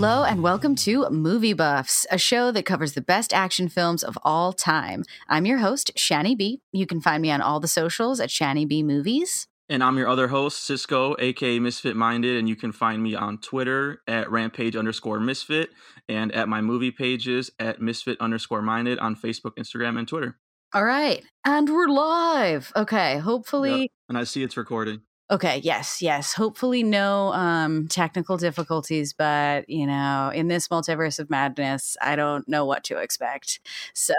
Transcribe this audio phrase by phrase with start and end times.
[0.00, 4.16] Hello and welcome to Movie Buffs, a show that covers the best action films of
[4.22, 5.02] all time.
[5.28, 6.60] I'm your host, Shani B.
[6.70, 9.48] You can find me on all the socials at Shani B Movies.
[9.68, 13.38] And I'm your other host, Cisco, aka Misfit Minded, and you can find me on
[13.38, 15.70] Twitter at rampage underscore misfit
[16.08, 20.38] and at my movie pages at misfit underscore minded on Facebook, Instagram, and Twitter.
[20.72, 21.24] All right.
[21.44, 22.72] And we're live.
[22.76, 23.18] Okay.
[23.18, 23.80] Hopefully.
[23.80, 23.90] Yep.
[24.10, 25.00] And I see it's recording.
[25.30, 26.32] Okay, yes, yes.
[26.32, 32.48] Hopefully no um technical difficulties, but you know, in this multiverse of madness, I don't
[32.48, 33.60] know what to expect.
[33.94, 34.14] So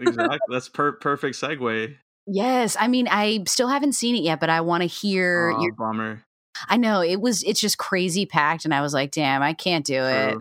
[0.00, 0.38] Exactly.
[0.48, 1.96] That's per- perfect segue.
[2.26, 5.62] Yes, I mean, I still haven't seen it yet, but I want to hear Oh,
[5.62, 6.22] your bummer.
[6.68, 9.84] I know it was it's just crazy packed and I was like, "Damn, I can't
[9.84, 10.36] do it."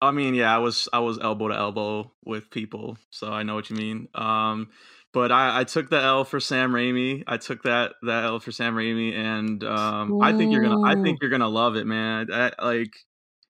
[0.00, 3.54] I mean, yeah, I was I was elbow to elbow with people, so I know
[3.54, 4.08] what you mean.
[4.14, 4.70] Um,
[5.16, 7.24] but I, I took the L for Sam Raimi.
[7.26, 11.02] I took that that L for Sam Raimi, and um, I think you're gonna I
[11.02, 12.28] think you're gonna love it, man.
[12.30, 12.92] I, like,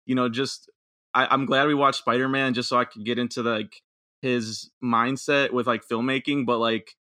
[0.04, 0.70] you know, just
[1.12, 3.82] I, I'm glad we watched Spider Man just so I could get into like
[4.22, 6.92] his mindset with like filmmaking, but like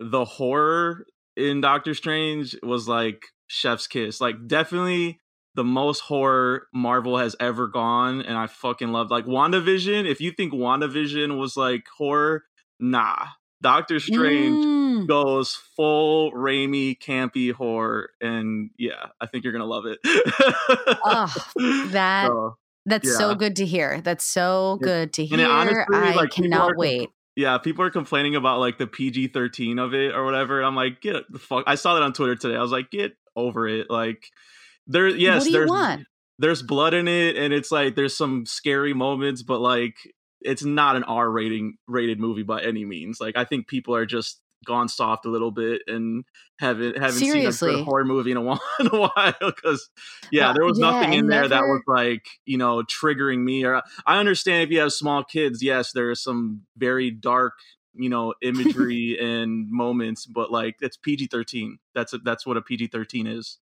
[0.00, 4.20] the horror in Doctor Strange was like chef's kiss.
[4.20, 5.20] Like definitely
[5.54, 10.04] the most horror Marvel has ever gone, and I fucking loved like WandaVision.
[10.04, 12.42] If you think WandaVision was like horror,
[12.80, 13.14] nah.
[13.60, 15.06] Doctor Strange Mm.
[15.06, 19.98] goes full Raimi campy horror, and yeah, I think you're gonna love it.
[21.04, 21.30] Ugh,
[21.92, 24.00] that- So, That's so good to hear.
[24.00, 25.46] That's so good to hear.
[25.46, 27.10] honestly, I like, cannot wait.
[27.36, 30.62] yeah, people are complaining about like the PG thirteen of it or whatever.
[30.62, 31.64] I'm like, get the fuck.
[31.66, 32.56] I saw that on Twitter today.
[32.56, 33.88] I was like, get over it.
[33.90, 34.24] Like,
[34.86, 36.02] there, yes, what do you there's want?
[36.38, 39.96] there's blood in it, and it's like there's some scary moments, but like
[40.40, 43.20] it's not an R rating rated movie by any means.
[43.20, 46.24] Like, I think people are just gone soft a little bit and
[46.58, 49.88] haven't haven't seen a horror movie in a while in a while because
[50.32, 53.44] yeah Well, there was yeah, nothing in and there that was like you know triggering
[53.44, 57.54] me or i understand if you have small kids yes there is some very dark
[57.94, 63.32] you know imagery and moments but like it's pg-13 that's a, that's what a pg-13
[63.32, 63.58] is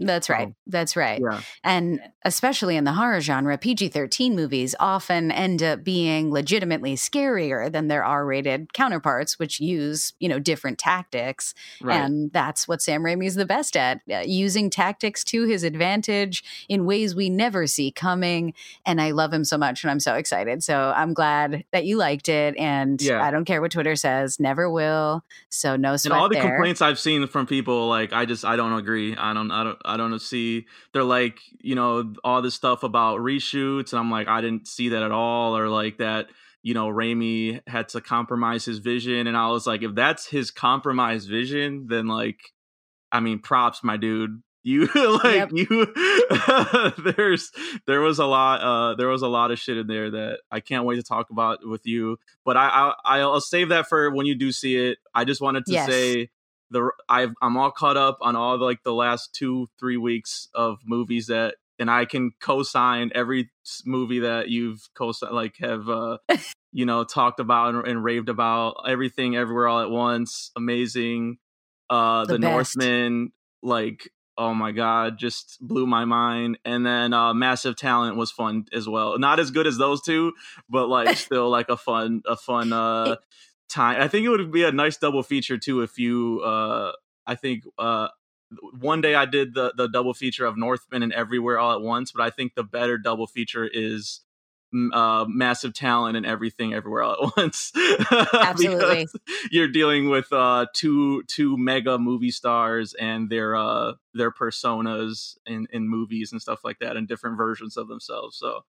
[0.00, 0.48] That's right.
[0.48, 1.20] So, That's right.
[1.20, 6.94] yeah And especially in the horror genre, PG 13 movies often end up being legitimately
[6.96, 11.54] scarier than their R rated counterparts, which use, you know, different tactics.
[11.80, 16.44] right And that's what Sam Raimi's the best at, uh, using tactics to his advantage
[16.68, 18.54] in ways we never see coming.
[18.86, 20.62] And I love him so much and I'm so excited.
[20.62, 22.56] So I'm glad that you liked it.
[22.58, 23.22] And Yeah.
[23.22, 25.24] I don't care what Twitter says, never will.
[25.50, 26.42] So no and all the there.
[26.42, 29.16] complaints I've seen from people, like I just I don't agree.
[29.16, 30.66] I don't I don't I don't see.
[30.92, 34.90] They're like you know all this stuff about reshoots, and I'm like I didn't see
[34.90, 36.28] that at all, or like that
[36.62, 40.50] you know Raimi had to compromise his vision, and I was like if that's his
[40.50, 42.38] compromised vision, then like
[43.10, 44.42] I mean props, my dude.
[44.64, 44.86] You
[45.24, 45.50] like Yep.
[45.52, 45.94] you
[47.16, 47.50] there's
[47.86, 50.60] there was a lot uh there was a lot of shit in there that I
[50.60, 54.26] can't wait to talk about with you but I, I I'll save that for when
[54.26, 54.98] you do see it.
[55.14, 55.86] I just wanted to Yes.
[55.86, 56.30] say
[56.70, 60.48] the I've I'm all caught up on all the, like the last two three weeks
[60.54, 63.50] of movies that and I can co-sign every
[63.84, 66.18] movie that you've co like have uh
[66.72, 68.84] you know talked about and, and raved about.
[68.86, 71.38] Everything everywhere all at once amazing
[71.88, 72.38] uh The the.
[72.38, 76.58] Northman like oh my god just blew my mind.
[76.64, 79.18] And then uh massive talent was fun as well.
[79.18, 80.32] Not as good as those two
[80.68, 83.16] but like still like a fun a fun uh
[83.68, 86.92] time i think it would be a nice double feature too if you uh
[87.26, 88.08] i think uh
[88.80, 92.12] one day i did the the double feature of northman and everywhere all at once
[92.12, 94.20] but i think the better double feature is
[94.92, 97.72] uh massive talent and everything everywhere all at once
[98.34, 99.06] Absolutely.
[99.50, 105.66] You're dealing with uh two two mega movie stars and their uh their personas in
[105.72, 108.60] in movies and stuff like that and different versions of themselves so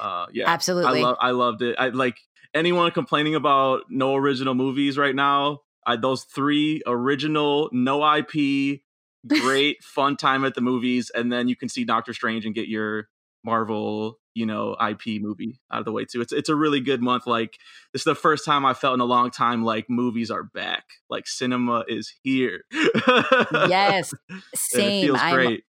[0.00, 1.00] uh yeah Absolutely.
[1.00, 1.76] I love I loved it.
[1.78, 2.16] I like
[2.54, 5.60] anyone complaining about no original movies right now.
[5.86, 8.80] I, those three original, no IP,
[9.26, 12.68] great fun time at the movies, and then you can see Doctor Strange and get
[12.68, 13.08] your
[13.44, 16.20] Marvel, you know, IP movie out of the way too.
[16.20, 17.26] It's it's a really good month.
[17.26, 17.56] Like
[17.92, 20.84] this is the first time I felt in a long time like movies are back.
[21.08, 22.64] Like cinema is here.
[22.72, 24.12] yes.
[24.54, 25.16] Same.
[25.16, 25.64] I'm great.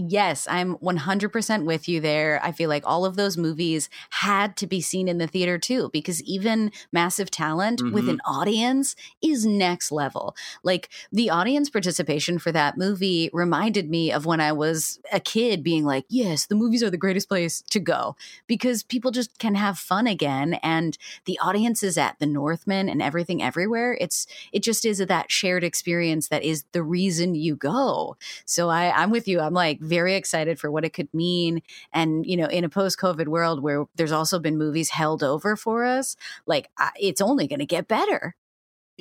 [0.00, 2.38] Yes, I'm 100% with you there.
[2.44, 5.90] I feel like all of those movies had to be seen in the theater too,
[5.92, 8.10] because even massive talent with Mhm.
[8.10, 10.36] an audience is next level.
[10.62, 15.64] Like the audience participation for that movie reminded me of when I was a kid
[15.64, 18.14] being like, yes, the movies are the greatest place to go
[18.46, 20.54] because people just can have fun again.
[20.62, 23.98] And the audience is at the Northman and everything everywhere.
[24.00, 28.16] It's, it just is that shared experience that is the reason you go.
[28.44, 29.40] So I, I'm with you.
[29.40, 31.62] I'm like very excited for what it could mean.
[31.92, 35.56] And, you know, in a post COVID world where there's also been movies held over
[35.56, 36.68] for us, like
[37.00, 38.36] it's only going to get better.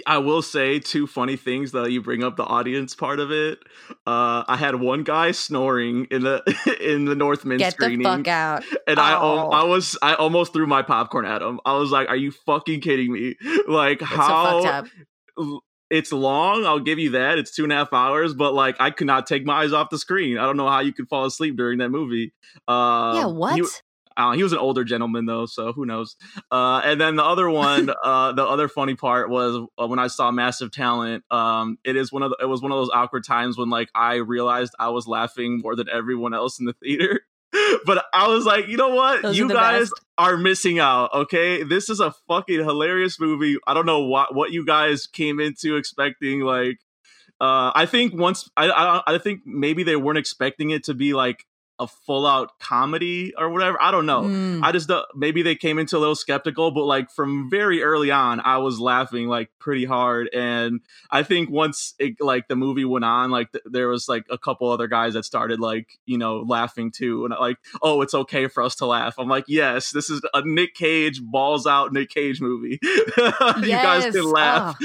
[0.05, 3.59] I will say two funny things that you bring up the audience part of it.
[4.05, 6.43] Uh, I had one guy snoring in the
[6.81, 8.03] in the Northman Get screening.
[8.03, 8.63] the fuck out!
[8.85, 9.01] And oh.
[9.01, 11.59] I I was I almost threw my popcorn at him.
[11.65, 13.35] I was like, "Are you fucking kidding me?
[13.67, 14.83] Like That's how?"
[15.37, 16.65] So it's long.
[16.65, 17.37] I'll give you that.
[17.37, 19.89] It's two and a half hours, but like I could not take my eyes off
[19.89, 20.37] the screen.
[20.37, 22.33] I don't know how you could fall asleep during that movie.
[22.67, 23.55] Uh, yeah, what?
[23.55, 23.63] He,
[24.17, 26.15] uh, he was an older gentleman though, so who knows?
[26.51, 30.07] Uh, and then the other one, uh, the other funny part was uh, when I
[30.07, 31.23] saw Massive Talent.
[31.29, 33.89] Um, it is one of the, it was one of those awkward times when like
[33.93, 37.21] I realized I was laughing more than everyone else in the theater.
[37.85, 39.21] but I was like, you know what?
[39.21, 39.93] Those you are guys best.
[40.17, 41.13] are missing out.
[41.13, 43.57] Okay, this is a fucking hilarious movie.
[43.65, 46.41] I don't know what what you guys came into expecting.
[46.41, 46.77] Like,
[47.39, 51.13] uh, I think once I, I I think maybe they weren't expecting it to be
[51.13, 51.45] like
[51.79, 53.81] a full out comedy or whatever.
[53.81, 54.23] I don't know.
[54.23, 54.63] Mm.
[54.63, 58.11] I just uh, maybe they came into a little skeptical, but like from very early
[58.11, 60.29] on, I was laughing like pretty hard.
[60.33, 60.81] And
[61.11, 64.37] I think once it like the movie went on, like th- there was like a
[64.37, 68.47] couple other guys that started like you know laughing too, and like oh, it's okay
[68.47, 69.15] for us to laugh.
[69.17, 72.79] I'm like, yes, this is a Nick Cage balls out Nick Cage movie.
[72.83, 74.77] you guys can laugh.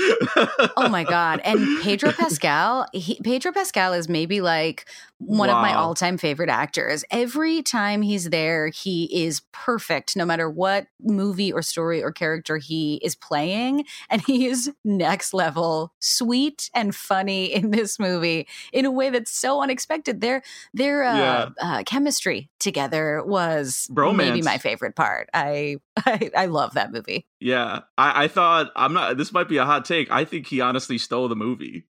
[0.76, 1.40] oh my god!
[1.44, 4.86] And Pedro Pascal, he, Pedro Pascal is maybe like
[5.26, 7.04] one of my all-time favorite actors.
[7.10, 12.56] Every time he's there, he is perfect, no matter what movie or story or character
[12.58, 18.84] he is playing, and he is next level sweet and funny in this movie in
[18.84, 20.20] a way that's so unexpected.
[20.20, 20.42] Their
[20.74, 21.48] their uh, Yeah.
[21.60, 25.28] uh, chemistry together was maybe my favorite part.
[25.34, 27.26] I, I I love that movie.
[27.40, 29.16] Yeah, I, I thought I'm not.
[29.16, 30.10] This might be a hot take.
[30.10, 31.84] I think he honestly stole the movie.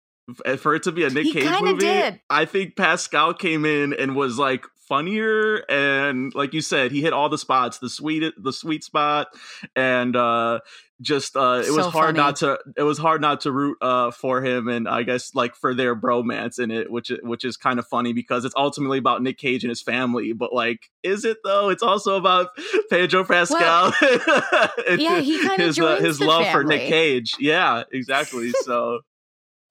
[0.45, 2.21] F- For it to be a Nick He Cage movie, did.
[2.29, 7.13] I think Pascal came in and was like funnier and like you said, he hit
[7.13, 9.27] all the spots, the sweet, the sweet spot,
[9.75, 10.59] and uh
[11.01, 12.17] just uh it was hard funny.
[12.17, 15.55] not to it was hard not to root uh for him and I guess like
[15.55, 19.23] for their bromance in it, which which is kind of funny because it's ultimately about
[19.23, 21.69] Nick Cage and his family, but like, is it though?
[21.69, 22.49] It's also about
[22.89, 23.93] Pedro Pascal.
[24.89, 26.87] and Yeah, he kinda his uh, his love for Nick.
[26.89, 27.31] Cage.
[27.39, 28.51] Yeah, exactly.
[28.63, 28.99] So,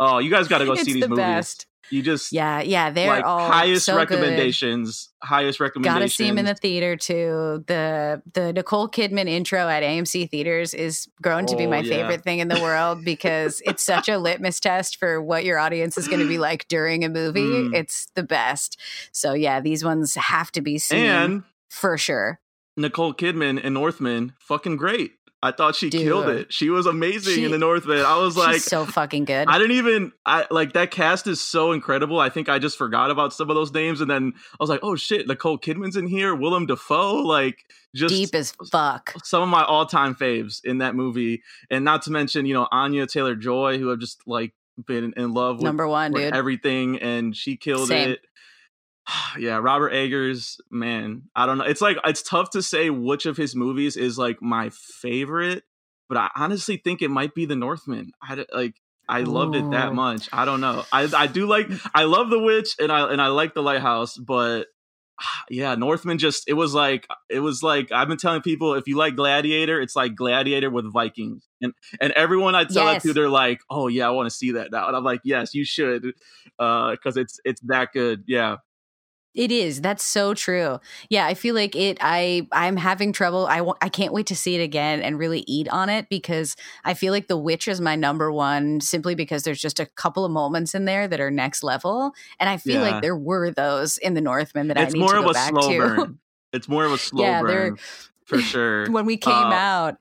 [0.01, 1.17] oh, you guys got to go see the these movies.
[1.23, 1.67] best.
[1.93, 4.11] You just Yeah, yeah, they're like all highest so good.
[4.11, 5.09] recommendations.
[5.25, 5.99] Highest recommendations.
[6.01, 7.65] Gotta see him in the theater too.
[7.67, 11.97] The the Nicole Kidman intro at AMC theaters is grown to be Oh, my yeah.
[11.97, 15.99] favorite thing in the world because it's such a litmus test for what your audience
[15.99, 17.41] is going to be like during a movie.
[17.41, 17.75] Mm.
[17.75, 18.79] It's the best.
[19.11, 22.39] So yeah, these ones have to be seen and for sure.
[22.77, 25.15] Nicole Kidman and Northman, fucking great.
[25.43, 26.53] I thought she killed it.
[26.53, 28.05] She was amazing She- in the Northman.
[28.05, 29.49] I was like, She's so fucking good.
[29.49, 32.19] I didn't even I like that cast is so incredible.
[32.21, 34.81] I think I just forgot about some of those names, and then I was like,
[34.83, 37.65] oh shit, Nicole Kidman's in here, Willem Dafoe, like
[37.97, 39.15] just Deep as fuck.
[39.25, 43.07] some of my all-time faves in that movie, and not to mention you know Anya
[43.07, 44.53] Taylor Joy, who I've just like
[44.87, 46.35] been in love with, Number one, dude.
[46.35, 48.11] everything, and she killed Same.
[48.11, 48.21] it.
[49.39, 51.65] yeah, Robert Eggers, man, I don't know.
[51.65, 55.65] It's like it's tough to say which of his movies is like my favorite,
[56.09, 58.13] but I honestly think it might be The Northman.
[58.23, 58.75] I like.
[59.09, 60.29] I loved it that much.
[60.33, 60.85] I don't know.
[60.93, 61.69] I I do like.
[61.93, 64.69] I love The Witch, and I and I like The Lighthouse, but
[65.51, 68.97] yeah, Northman just it was like it was like I've been telling people if you
[68.97, 73.05] like Gladiator, it's like Gladiator with Vikings, and and everyone I tell Yes.
[73.05, 75.23] it to, they're like, oh yeah, I want to see that now, and I'm like,
[75.25, 76.13] yes, you should,
[76.61, 78.23] Uh, because it's it's that good.
[78.29, 78.59] Yeah,
[79.35, 79.81] It is.
[79.81, 80.81] That's so true.
[81.09, 81.99] Yeah, I feel like it.
[82.01, 83.47] I I'm having trouble.
[83.47, 86.57] I wa- I can't wait to see it again and really eat on it because
[86.85, 90.25] I feel like The Witch is my number one simply because there's just a couple
[90.25, 92.91] of moments in there that are next level, and I feel Yeah.
[92.91, 95.25] like there were those in The Northman that it's I need more to It's more
[95.25, 95.79] of a back slow to.
[95.79, 96.19] burn.
[96.53, 97.77] It's more of a slow Yeah, burn
[98.31, 98.91] for sure.
[98.91, 99.97] when we came Uh, out,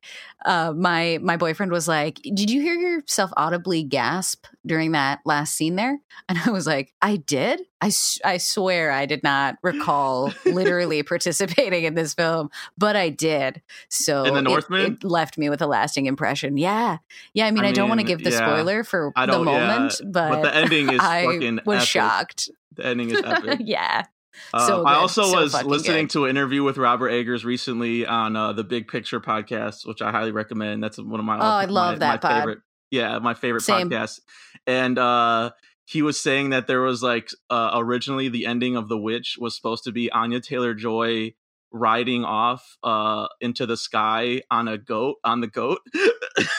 [0.46, 5.56] uh, my my boyfriend was like, "Did you hear yourself audibly gasp during that last
[5.56, 7.62] scene there?" And I was like, "I did.
[7.82, 7.92] I
[8.24, 14.24] I swear I did not recall literally participating in this film, but I did." So
[14.26, 14.94] In The it- Northman?
[14.94, 16.58] it, left me with a lasting impression.
[16.58, 16.98] Yeah,
[17.34, 17.48] yeah.
[17.48, 18.38] I mean, I, I don't want to give the yeah.
[18.38, 21.88] spoiler for the don't- yeah, moment, but, but the ending is I fucking was epic.
[21.90, 22.50] shocked.
[22.76, 23.60] The ending is epic.
[23.64, 24.06] yeah,
[24.53, 26.12] Uh, So I also So was listening good.
[26.12, 30.12] to an interview with Robert Eggers recently on uh, the Big Picture podcast, which I
[30.12, 30.84] highly recommend.
[30.84, 32.60] That's one of my Oh, I love my, that my favorite.
[32.91, 33.89] Yeah, my favorite Same.
[33.89, 34.19] podcast.
[34.65, 35.51] And uh,
[35.86, 39.55] he was saying that there was like uh, originally the ending of The Witch was
[39.55, 41.34] supposed to be Anya Taylor Joy
[41.72, 45.79] riding off uh, into the sky on a goat on the goat.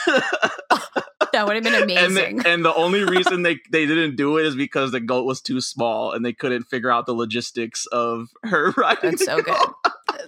[1.33, 2.05] that would have been amazing.
[2.07, 5.25] And the, and the only reason they they didn't do it is because the goat
[5.25, 9.11] was too small and they couldn't figure out the logistics of her riding.
[9.11, 9.57] That's so good.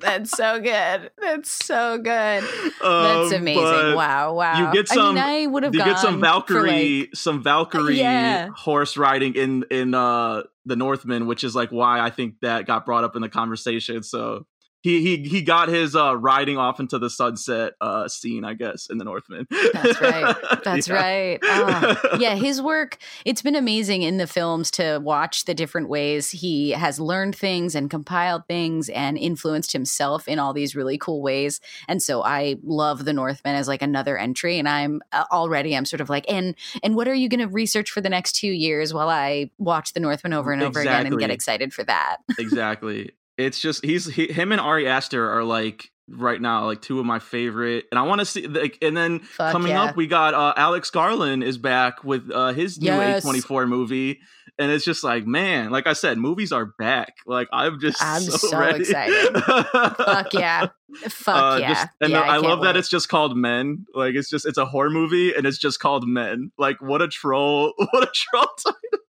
[0.01, 1.12] That's so good.
[1.22, 2.43] That's so good.
[2.43, 3.63] That's Um, amazing.
[3.63, 4.67] but Wow, wow.
[4.67, 5.00] You get some.
[5.00, 8.50] I mean, I would have you gone get some Valkyrie, like- some Valkyrie Yeah.
[8.55, 12.86] horse riding in in uh the Northman, which is like why I think that got
[12.86, 14.01] brought up in the conversation.
[14.03, 14.45] So
[14.84, 18.88] he he he got his uh riding off into the sunset uh scene, I guess,
[18.92, 19.48] in the Northman.
[19.74, 20.36] That's right.
[20.63, 20.94] That's Yeah.
[20.96, 21.40] right.
[21.42, 26.30] Oh, yeah, his work, it's been amazing in the films to watch the different ways
[26.32, 31.22] he has learned things and compiled things and influenced himself in all these really cool
[31.22, 31.62] ways.
[31.88, 35.86] And so I love The Northman as like another entry and I'm uh, already I'm
[35.86, 38.48] sort of like and and what are you going to research for the next 2
[38.48, 42.18] years while I watch The Northman over and over again and get excited for that.
[42.38, 43.12] exactly.
[43.38, 47.06] It's just he's he, him and Ari Aster are like right now like two of
[47.06, 49.84] my favorite, and I want to see like and then Fuck coming yeah.
[49.84, 53.25] up we got uh Alex Garland is back with uh his new Yes.
[53.25, 54.20] A24 movie.
[54.60, 57.16] And it's just like, man, like I said, movies are back.
[57.25, 59.36] Like I'm just I'm so, so excited.
[59.44, 60.68] Fuck yeah.
[61.10, 61.74] Fuck Uh, yeah.
[61.74, 63.88] just- and yeah, I, can't love that it's just called Men.
[63.96, 66.52] Like it's just it's a horror movie and it's just called Men.
[66.60, 67.74] Like what a troll!
[67.92, 69.02] What a troll title!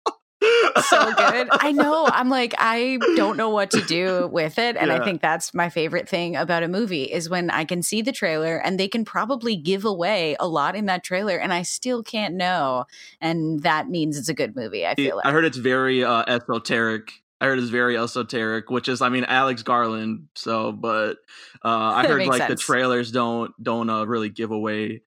[0.88, 1.48] So good.
[1.52, 2.06] I know.
[2.06, 4.76] I'm like, I don't know what to do with it.
[4.76, 8.02] And I think that's my favorite thing about a movie is when I can see
[8.02, 11.62] the trailer and they can probably give away a lot in that trailer and I
[11.62, 12.84] still can't know.
[13.20, 15.26] And that means it's a good movie, I feel like.
[15.26, 17.12] I heard it's very uh, esoteric.
[17.40, 20.28] I heard it's very esoteric, which is, I mean, Alex Garland.
[20.34, 21.18] So, but
[21.64, 25.02] uh, I heard like the trailers don't don't uh, really give away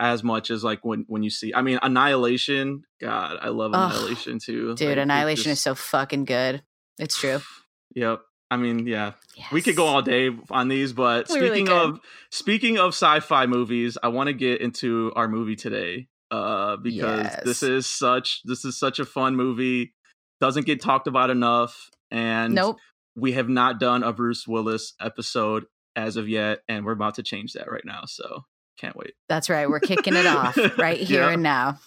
[0.00, 1.52] as much as like when when you see.
[1.54, 2.82] I mean, Annihilation.
[3.00, 4.74] God, I love Annihilation too.
[4.74, 6.62] Dude, Like, Annihilation is so fucking good.
[6.98, 7.40] It's true.
[7.96, 8.20] Yep.
[8.52, 9.14] I mean, yeah,
[9.50, 11.74] we could go all day on these, but We speaking could.
[11.76, 17.26] of speaking of sci-fi movies, I want to get into our movie today uh because
[17.44, 19.92] this is such this is such a fun movie.
[20.40, 22.78] Doesn't get talked about enough and Nope.
[23.16, 25.66] we have not done a Bruce Willis episode
[25.96, 28.44] as of yet and we're about to change that right now, so
[28.80, 29.14] can't wait.
[29.28, 29.68] That's right.
[29.68, 31.30] We're kicking it off right here Yeah.
[31.32, 31.78] and now.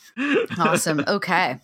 [0.59, 1.03] Awesome.
[1.07, 1.59] Okay.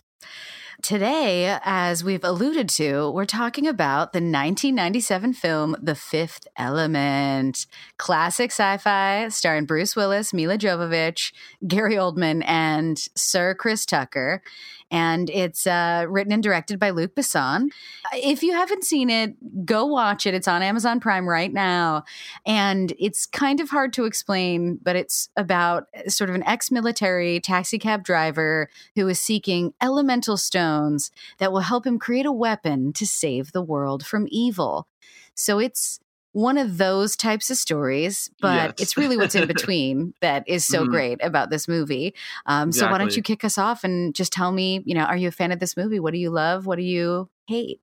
[0.82, 7.66] Today, as we've alluded to, we're talking about the 1997 film The Fifth Element,
[7.98, 11.34] classic sci-fi starring Bruce Willis, Milla Jovovich,
[11.68, 14.42] Gary Oldman, and Sir Chris Tucker.
[14.90, 17.70] And it's uh, written and directed by Luc Besson.
[18.12, 20.34] If you haven't seen it, go watch it.
[20.34, 22.04] It's on Amazon Prime right now.
[22.44, 27.40] And it's kind of hard to explain, but it's about sort of an ex military
[27.40, 32.92] taxi cab driver who is seeking elemental stones that will help him create a weapon
[32.94, 34.88] to save the world from evil.
[35.34, 36.00] So it's
[36.32, 38.80] one of those types of stories, but Yes.
[38.80, 40.90] it's really what's in between that is so Mhm.
[40.90, 42.14] great about this movie.
[42.46, 45.16] Um, So why don't you kick us off and just tell me, you know, are
[45.16, 45.98] you a fan of this movie?
[46.00, 46.66] What do you love?
[46.66, 47.80] What do you hate?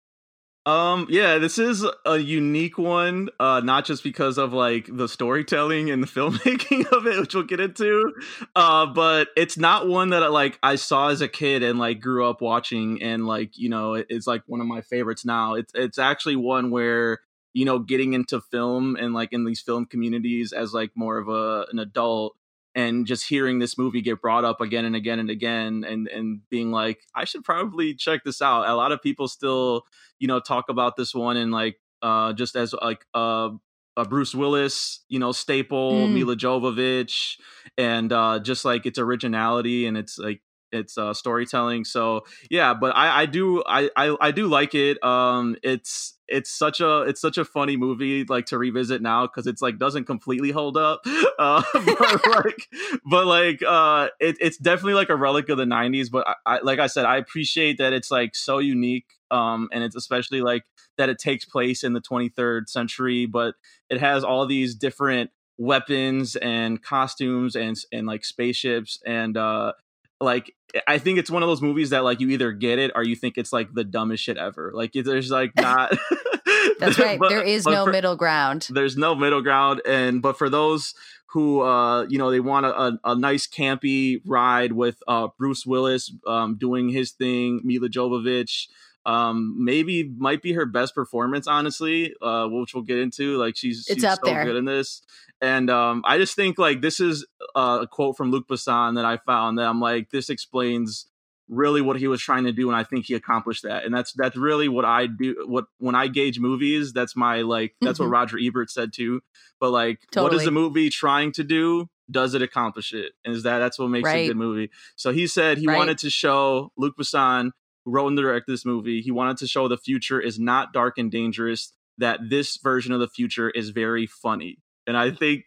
[0.66, 5.90] Um, yeah, this is a unique one, uh, not just because of like the storytelling
[5.90, 8.12] and the filmmaking of it, which we'll get into,
[8.54, 12.30] uh, but it's not one that like I saw as a kid and like grew
[12.30, 15.54] up watching, and like you know, it's like one of my favorites now.
[15.54, 17.20] It's it's actually one where
[17.54, 21.28] you know, getting into film and like in these film communities as like more of
[21.30, 22.36] a an adult
[22.76, 26.42] and just hearing this movie get brought up again and again and again and and
[26.50, 28.70] being like I should probably check this out.
[28.70, 29.84] A lot of people still,
[30.20, 33.50] you know, talk about this one and like uh just as like uh
[33.96, 36.14] a Bruce Willis, you know, staple, Mm.
[36.14, 37.40] Milla Jovovich,
[37.80, 40.42] and uh just like its originality and it's like
[40.78, 41.86] it's uh storytelling.
[41.86, 45.04] So yeah, but I I do I I, I do like it.
[45.04, 49.48] Um it's it's such a it's such a funny movie like to revisit now because
[49.48, 51.02] it's like doesn't completely hold up
[51.40, 52.68] uh but like
[53.10, 56.60] but like uh it, it's definitely like a relic of the 90s but I, I
[56.62, 60.64] like i said i appreciate that it's like so unique um and it's especially like
[60.98, 63.56] that it takes place in the 23rd century but
[63.90, 69.72] it has all these different weapons and costumes and and like spaceships and uh
[70.20, 70.54] like
[70.88, 73.16] I think it's one of those movies that like you either get it or you
[73.16, 74.72] think it's like the dumbest shit ever.
[74.74, 75.98] Like there's like not.
[76.80, 77.20] That's right.
[77.20, 78.68] but- there is no for- middle ground.
[78.70, 80.94] There's no middle ground, and but for those
[81.32, 85.66] who uh you know they want a, a, a nice campy ride with uh Bruce
[85.66, 88.68] Willis um doing his thing, Milla Jovovich.
[89.08, 92.14] Um, maybe might be her best performance, honestly.
[92.22, 93.38] Uh, which we'll get into.
[93.38, 94.44] Like she's It's she's so there.
[94.44, 95.02] good in this,
[95.42, 99.06] and um, I just think like this is uh, a quote from Luc Besson that
[99.06, 101.08] I found that I'm like this explains
[101.50, 104.12] really what he was trying to do and i think he accomplished that and that's
[104.18, 108.04] that's really what i do what when i gauge movies that's my like that's Mhm.
[108.04, 109.22] what roger ebert said too
[109.58, 113.14] but like what is the movie trying to do does it accomplish it?
[113.26, 114.26] And is that that's what makes Right.
[114.26, 114.72] a good movie?
[114.96, 115.76] So he said he Right.
[115.78, 117.52] wanted to show Luc Besson,
[117.88, 120.98] who wrote and directed this movie, he wanted to show the future is not dark
[120.98, 121.74] and dangerous.
[122.00, 125.46] That this version of the future is very funny, and I think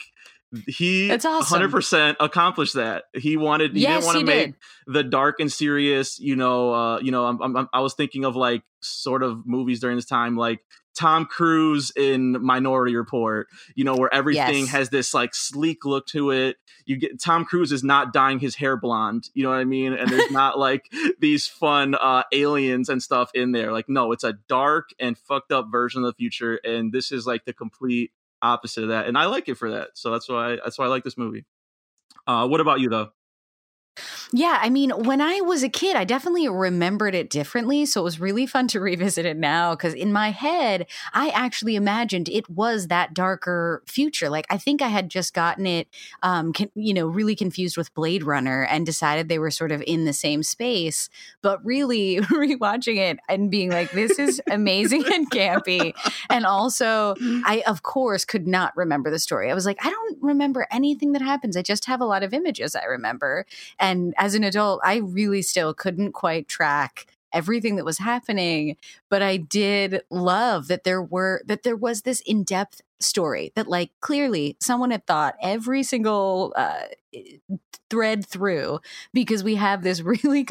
[0.67, 1.61] he That's awesome.
[1.63, 3.05] 100% accomplished that.
[3.15, 4.55] He wanted he yes, didn't want to make did.
[4.95, 8.35] the dark and serious you know uh you know I'm, I'm, i was thinking of
[8.37, 10.61] like sort of movies during this time like
[10.97, 14.69] tom cruise in minority report you know where everything Yes.
[14.71, 18.57] has this like sleek look to it you get tom cruise is not dyeing his
[18.57, 20.87] hair blonde you know what i mean and there's not like
[21.21, 25.53] these fun uh aliens and stuff in there like no it's a dark and fucked
[25.53, 28.11] up version of the future and this is like the complete
[28.43, 30.89] opposite of that and i like it for that so that's why that's why i
[30.89, 31.45] like this movie.
[32.27, 33.11] Uh what about you though
[34.33, 37.85] Yeah, I mean, when I was a kid, I definitely remembered it differently.
[37.85, 41.75] So it was really fun to revisit it now because in my head, I actually
[41.75, 44.31] imagined it was that darker future.
[44.31, 45.89] Like, I think I had just gotten it,
[46.23, 49.83] um, con- you know, really confused with Blade Runner and decided they were sort of
[49.87, 51.09] in the same space.
[51.43, 55.93] But really rewatching it and being like, this is amazing and campy.
[56.29, 59.51] And also, I, of course, could not remember the story.
[59.51, 61.57] I was like, I don't remember anything that happens.
[61.57, 63.45] I just have a lot of images I remember.
[63.79, 68.77] And as an adult, I really still couldn't quite track everything that was happening
[69.09, 73.93] but i did love that there were that there was this in-depth story that like
[74.01, 76.81] clearly someone had thought every single uh,
[77.89, 78.81] thread through
[79.13, 80.45] because we have this really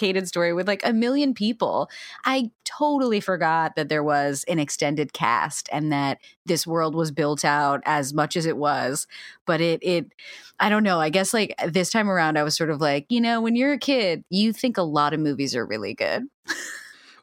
[0.00, 1.90] complicated story with like a million people
[2.24, 7.44] i totally forgot that there was an extended cast and that this world was built
[7.44, 9.06] out as much as it was
[9.46, 10.06] but it it
[10.62, 11.00] I don't know.
[11.00, 13.72] I guess like this time around, I was sort of like, you know, when you're
[13.72, 16.24] a kid, you think a lot of movies are really good.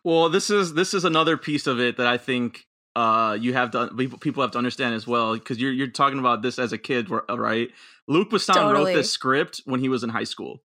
[0.03, 2.65] Well, this is this is another piece of it that I think
[2.95, 6.41] uh, you have to people have to understand as well because you're you're talking about
[6.41, 7.69] this as a kid, right?
[8.07, 8.85] Luc Besson Totally.
[8.85, 10.63] wrote this script when he was in high school.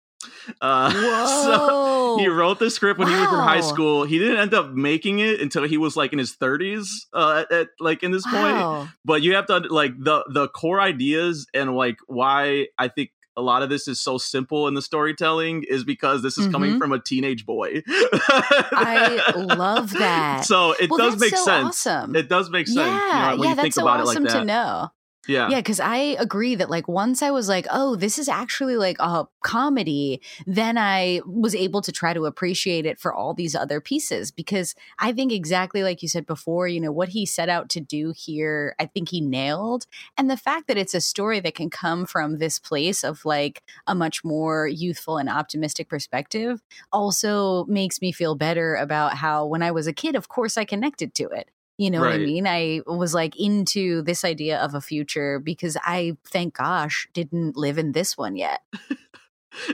[0.62, 0.90] Uh,
[1.44, 4.04] so he wrote the script when he was in high school.
[4.06, 7.68] He didn't end up making it until he was like in his 30s, uh, at,
[7.80, 11.98] like in this point but you have to like the the core ideas and like
[12.08, 16.22] why I think a lot of this is so simple in the storytelling is because
[16.22, 16.80] this is coming Mhm.
[16.80, 17.84] from a teenage boy.
[17.88, 20.46] I love that.
[20.46, 21.86] So it well, does make so sense.
[21.86, 22.16] Awesome.
[22.16, 22.78] It does make sense.
[22.78, 24.40] yeah, you know, when yeah, you that's think so about awesome it like that.
[24.40, 24.92] to know.
[25.28, 25.50] Yeah.
[25.50, 28.98] Yeah, because I agree that like once I was like, oh, this is actually like
[29.00, 33.82] a comedy, then I was able to try to appreciate it for all these other
[33.82, 34.32] pieces.
[34.32, 37.80] Because I think exactly like you said before, you know, what he set out to
[37.80, 39.88] do here, I think he nailed.
[40.18, 43.64] And the fact that it's a story that can come from this place of like
[43.88, 46.62] a much more youthful and optimistic perspective
[46.92, 50.66] also makes me feel better about how when I was a kid, of course, I
[50.66, 51.50] connected to it.
[51.78, 52.48] You know what I mean?
[52.48, 57.78] I was like into this idea of a future because I, thank gosh, didn't live
[57.78, 58.62] in this one yet.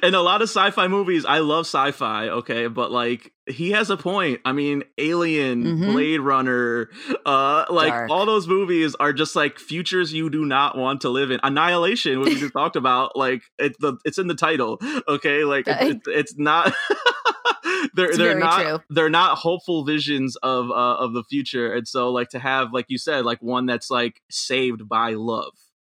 [0.04, 3.98] And a lot of sci-fi movies, I love sci-fi, okay, but like he has a
[3.98, 4.40] point.
[4.46, 5.92] I mean, Alien, Mhm.
[5.94, 6.88] Blade Runner,
[7.26, 8.12] uh like Dark.
[8.12, 11.40] all those movies are just like futures you do not want to live in.
[11.42, 15.44] Annihilation, what we just talked about, like it's the it's in the title, okay?
[15.46, 16.72] Like it, it- it's not
[17.94, 18.80] they're It's they're not true.
[18.90, 21.74] they're not hopeful visions of uh, of the future.
[21.74, 25.54] And so like to have like you said like one that's like saved by love.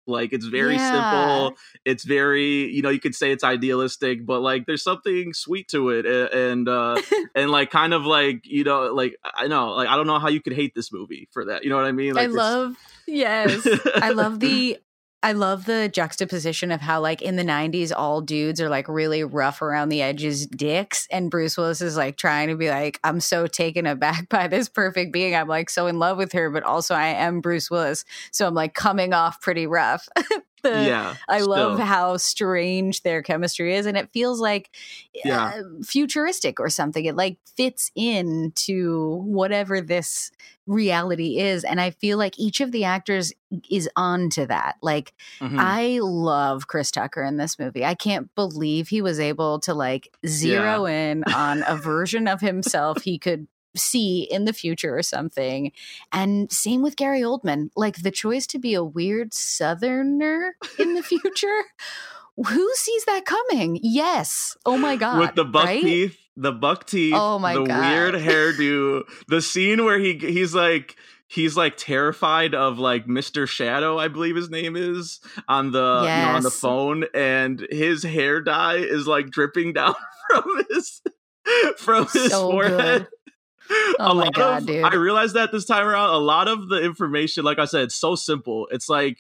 [0.10, 0.90] Like it's very Yeah.
[0.92, 5.68] simple it's very you know you could say it's idealistic but like there's something sweet
[5.68, 7.02] to it a- and uh
[7.36, 10.30] and like kind of like you know like i know like i don't know how
[10.30, 12.78] you could hate this movie for that you know what i mean like I love,
[13.06, 14.78] yes, I love the.
[15.24, 19.24] I love the juxtaposition of how, like, in the 90s, all dudes are like really
[19.24, 21.08] rough around the edges dicks.
[21.12, 24.70] And Bruce Willis is like trying to be like, I'm so taken aback by this
[24.70, 25.36] perfect being.
[25.36, 28.06] I'm like so in love with her, but also I am Bruce Willis.
[28.32, 30.08] So I'm like coming off pretty rough.
[30.64, 34.70] The- yeah I love how strange their chemistry is, and it feels like
[35.14, 35.54] Yeah.
[35.56, 37.06] uh, futuristic or something.
[37.06, 40.32] It like fits in to whatever this
[40.66, 43.32] reality is, and I feel like each of the actors
[43.72, 44.76] is on to that.
[44.82, 45.58] Like Mhm.
[45.60, 47.86] I love Chris Tucker in this movie.
[47.86, 53.04] I can't believe he was able to like zero in on a version of himself
[53.04, 55.72] he could see in the future or something.
[56.12, 57.70] And same with Gary Oldman.
[57.76, 61.64] Like the choice to be a weird southerner in the future.
[62.36, 63.80] Who sees that coming?
[63.82, 64.56] Yes.
[64.66, 65.20] Oh my god.
[65.20, 65.82] with the buck right?
[65.84, 67.80] teeth the buck teeth Oh my the God.
[67.92, 70.96] weird hairdo the scene where he he's like
[71.30, 73.48] he's like terrified of like Mr.
[73.48, 78.04] Shadow, I believe his name is, on the you know on the phone, and his
[78.04, 79.96] hair dye is like dripping down
[80.30, 81.02] from his
[81.78, 83.08] from his So forehead.
[84.00, 84.84] Oh a my lot God, of, dude.
[84.84, 87.96] I realized that this time around, a lot of the information, like I said, it's
[87.96, 88.68] so simple.
[88.72, 89.18] It's like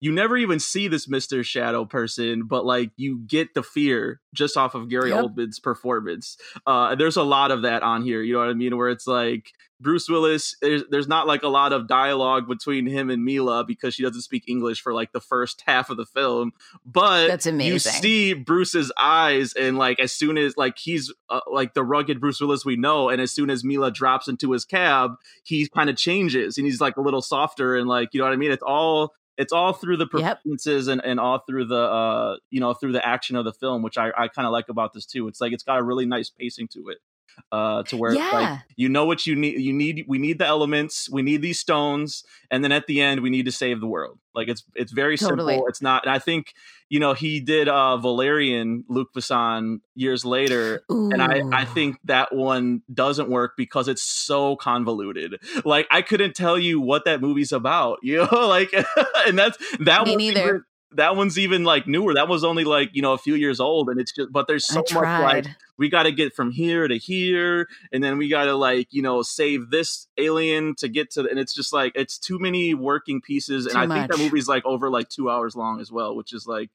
[0.00, 1.44] you never even see this Mr.
[1.44, 5.24] Shadow person, but like you get the fear just off of Gary Yep.
[5.24, 6.36] Oldman's performance.
[6.66, 8.22] Uh, there's a lot of that on here.
[8.22, 8.76] You know what I mean?
[8.76, 13.10] Where it's like Bruce Willis, there's, there's not like a lot of dialogue between him
[13.10, 16.52] and Milla because she doesn't speak English for like the first half of the film.
[16.84, 17.72] But That's amazing.
[17.72, 22.20] you see Bruce's eyes, and like as soon as like he's uh, like the rugged
[22.20, 25.12] Bruce Willis we know, and as soon as Milla drops into his cab,
[25.44, 28.32] he kind of changes and he's like a little softer and like you know what
[28.32, 28.50] I mean.
[28.52, 30.40] It's all it's all through the Yep.
[30.42, 33.82] performances and, and all through the uh you know through the action of the film,
[33.82, 35.28] which I, I kind of like about this too.
[35.28, 36.98] It's like it's got a really nice pacing to it.
[37.52, 38.58] Uh, to where it's like Yeah.
[38.76, 42.22] you know what you need you need we need the elements we need these stones
[42.50, 45.16] and then at the end we need to save the world like it's it's very
[45.16, 45.54] Totally.
[45.54, 46.52] simple it's not and i think
[46.90, 52.34] you know he did uh valerian luc Besson years later and I, I think that
[52.34, 55.40] one doesn't work because it's so convoluted.
[55.64, 58.72] Like I couldn't tell you what that movie's about, you know, like
[59.26, 60.66] and that's that Me one's neither.
[60.92, 62.14] That one's even like newer.
[62.14, 64.64] That was only like you know a few years old, and it's just but there's
[64.64, 65.46] so much like
[65.76, 69.02] we got to get from here to here, and then we got to like you
[69.02, 72.74] know save this alien to get to, the, and it's just like it's too many
[72.74, 75.92] working pieces, and Too I think that movie's like over like two hours long as
[75.92, 76.70] well, which is like.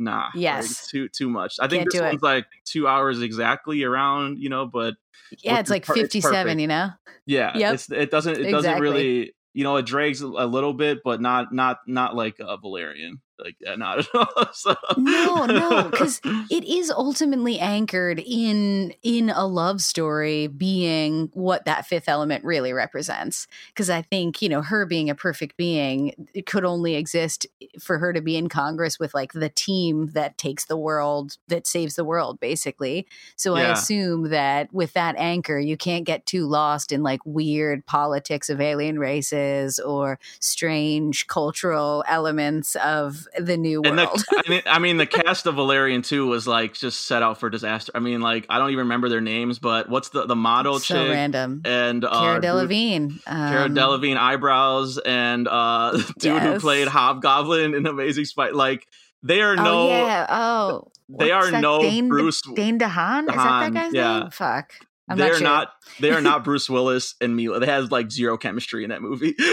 [0.00, 0.86] Nah, like, Yes.
[0.86, 1.56] too too much.
[1.58, 2.22] I think Can't this do it.
[2.22, 4.94] like two hours exactly around, you know, but
[5.40, 6.90] yeah, it's like per- 57, you know?
[7.26, 7.74] yeah, Yep.
[7.74, 11.52] it's it doesn't it doesn't really you know it drags a little bit, but not
[11.52, 14.48] not not like a Valerian, like yeah, not at all.
[14.52, 14.74] so.
[14.96, 16.20] No, because
[16.50, 22.72] it is ultimately anchored in in a love story being what that fifth element really
[22.72, 23.46] represents.
[23.68, 27.46] Because I think, you know, her being a perfect being, it could only exist
[27.80, 31.66] for her to be in Congress with like the team that takes the world, that
[31.66, 33.06] saves the world, basically.
[33.36, 37.86] So I assume that with that anchor, you can't get too lost in like weird
[37.86, 44.18] politics of alien races or strange cultural elements of the new and world.
[44.18, 47.38] the, I, mean, I mean, the cast of Valerian too was like just set out
[47.40, 47.92] for disaster.
[47.94, 50.94] I mean, like I don't even remember their names, but what's the the model so
[50.94, 51.62] chick random.
[51.64, 53.24] and uh, Cara dude- Delevingne.
[53.24, 58.54] Cara um, Delevingne eyebrows and uh dude who played Hobgoblin in Amazing Spider.
[58.54, 58.86] Like
[59.22, 60.26] they are Oh no, yeah.
[60.28, 62.42] Oh, they what's are no Dane, Bruce.
[62.54, 63.22] Dane DeHaan.
[63.28, 64.20] Is that that guy's yeah.
[64.20, 64.30] name?
[64.30, 64.72] Fuck.
[65.08, 65.44] I'm they not sure.
[65.44, 65.68] not.
[66.00, 67.60] They are not Bruce Willis and Milla.
[67.60, 69.34] They have like zero chemistry in that movie.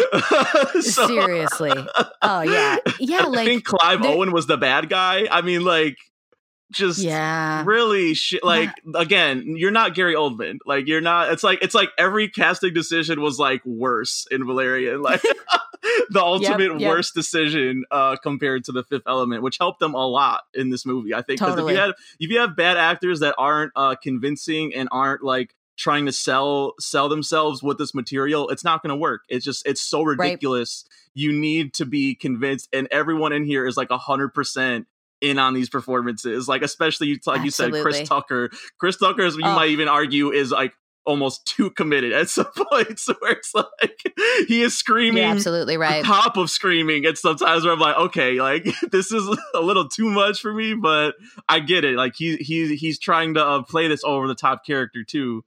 [0.82, 1.72] So- Seriously.
[2.22, 2.78] Oh yeah.
[3.00, 3.22] Yeah.
[3.24, 3.46] I Like.
[3.46, 5.28] think Clive Owen was the bad guy.
[5.32, 5.98] I mean, like,
[6.72, 7.64] just Yeah.
[7.66, 8.44] really shit.
[8.44, 10.58] Like, again, you're not Gary Oldman.
[10.66, 11.32] Like, you're not.
[11.32, 15.02] It's like it's like every casting decision was like worse in Valerian.
[15.06, 15.22] Like,
[16.10, 16.90] the ultimate yep.
[16.90, 20.86] worst decision uh compared to the Fifth Element, which helped them a lot in this
[20.86, 21.14] movie.
[21.14, 21.74] I think 'Cause Totally.
[21.74, 25.54] if you have if you have bad actors that aren't uh convincing and aren't like
[25.78, 29.66] trying to sell sell themselves with this material it's not going to work it's just
[29.68, 33.98] it's so ridiculous you need to be convinced and everyone in here is like a
[33.98, 34.88] hundred percent
[35.30, 39.36] in on these performances like especially you like you said chris tucker chris tucker is
[39.36, 39.56] you Oh.
[39.56, 40.74] might even argue is like
[41.06, 44.14] almost too committed at some points where it's like
[44.48, 46.04] he is screaming You're absolutely right.
[46.04, 50.10] top of screaming and sometimes where i'm like okay like this is a little too
[50.10, 51.14] much for me but
[51.48, 54.66] i get it like he, he he's trying to uh, play this over the top
[54.66, 55.44] character too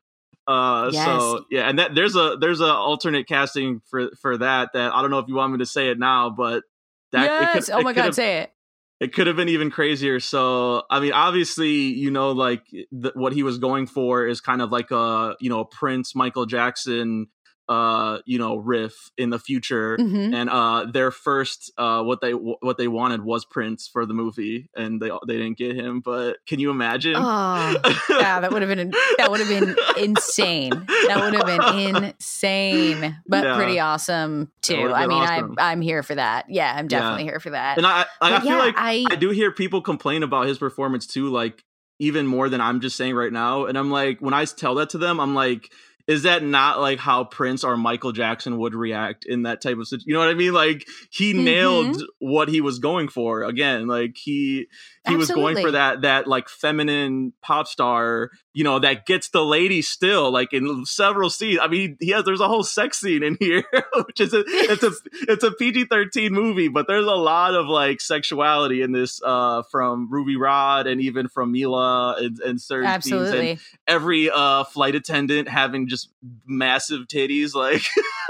[0.46, 1.04] uh Yes.
[1.04, 5.02] so yeah and that there's a there's a alternate casting for for that that i
[5.02, 6.62] don't know if you want me to say it now but
[7.10, 7.70] that it could- yes.
[7.70, 8.14] oh my God.
[8.14, 8.52] Say it.
[9.00, 10.18] It could have been even crazier.
[10.18, 14.60] So, I mean, obviously, you know, like th- what he was going for is kind
[14.60, 17.28] of like a, you know, Prince, Michael Jackson,
[17.68, 19.96] uh, you know, riff in the future.
[19.98, 20.34] Mhm.
[20.34, 24.70] And uh, their first, uh, what they what they wanted was Prince for the movie,
[24.76, 26.00] and they they didn't get him.
[26.00, 27.14] But can you imagine?
[27.16, 30.86] Oh, yeah, that would have been that would have been insane.
[31.06, 33.56] That would have been insane, but Yeah.
[33.56, 34.92] pretty awesome too.
[34.92, 35.56] I mean, awesome.
[35.58, 36.46] I'm I'm here for that.
[36.48, 37.78] Yeah, I'm definitely here for that.
[37.78, 40.58] and I I, I feel yeah, like I I do hear people complain about his
[40.58, 41.62] performance too, like
[41.98, 43.64] even more than I'm just saying right now.
[43.66, 45.72] And I'm like, when I tell that to them, I'm like,
[46.08, 49.86] is that not like how Prince or Michael Jackson would react in that type of
[49.86, 50.08] situation?
[50.08, 50.54] You know what I mean?
[50.54, 51.44] Like he Mhm.
[51.44, 53.44] nailed what he was going for.
[53.44, 54.68] Again, like he
[55.06, 59.44] he was going for that that like feminine pop star, you know, that gets the
[59.44, 61.60] lady still like in several scenes.
[61.62, 63.62] I mean, he has there's a whole sex scene in here,
[64.06, 64.90] which is a, it's a
[65.28, 70.08] it's a PG-13 movie, but there's a lot of like sexuality in this uh from
[70.10, 73.58] Ruby Rhod and even from Mila and, and certain scenes and absolutely.
[73.86, 76.10] every uh flight attendant having just
[76.44, 77.82] massive titties like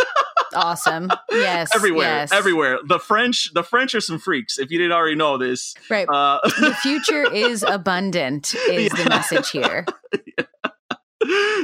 [0.55, 1.11] awesome.
[1.31, 1.75] Yes.
[1.75, 2.33] everywhere yes.
[2.33, 6.09] everywhere the french the french are some freaks if you didn't already know this Right.
[6.09, 9.87] uh the future is abundant is the message here.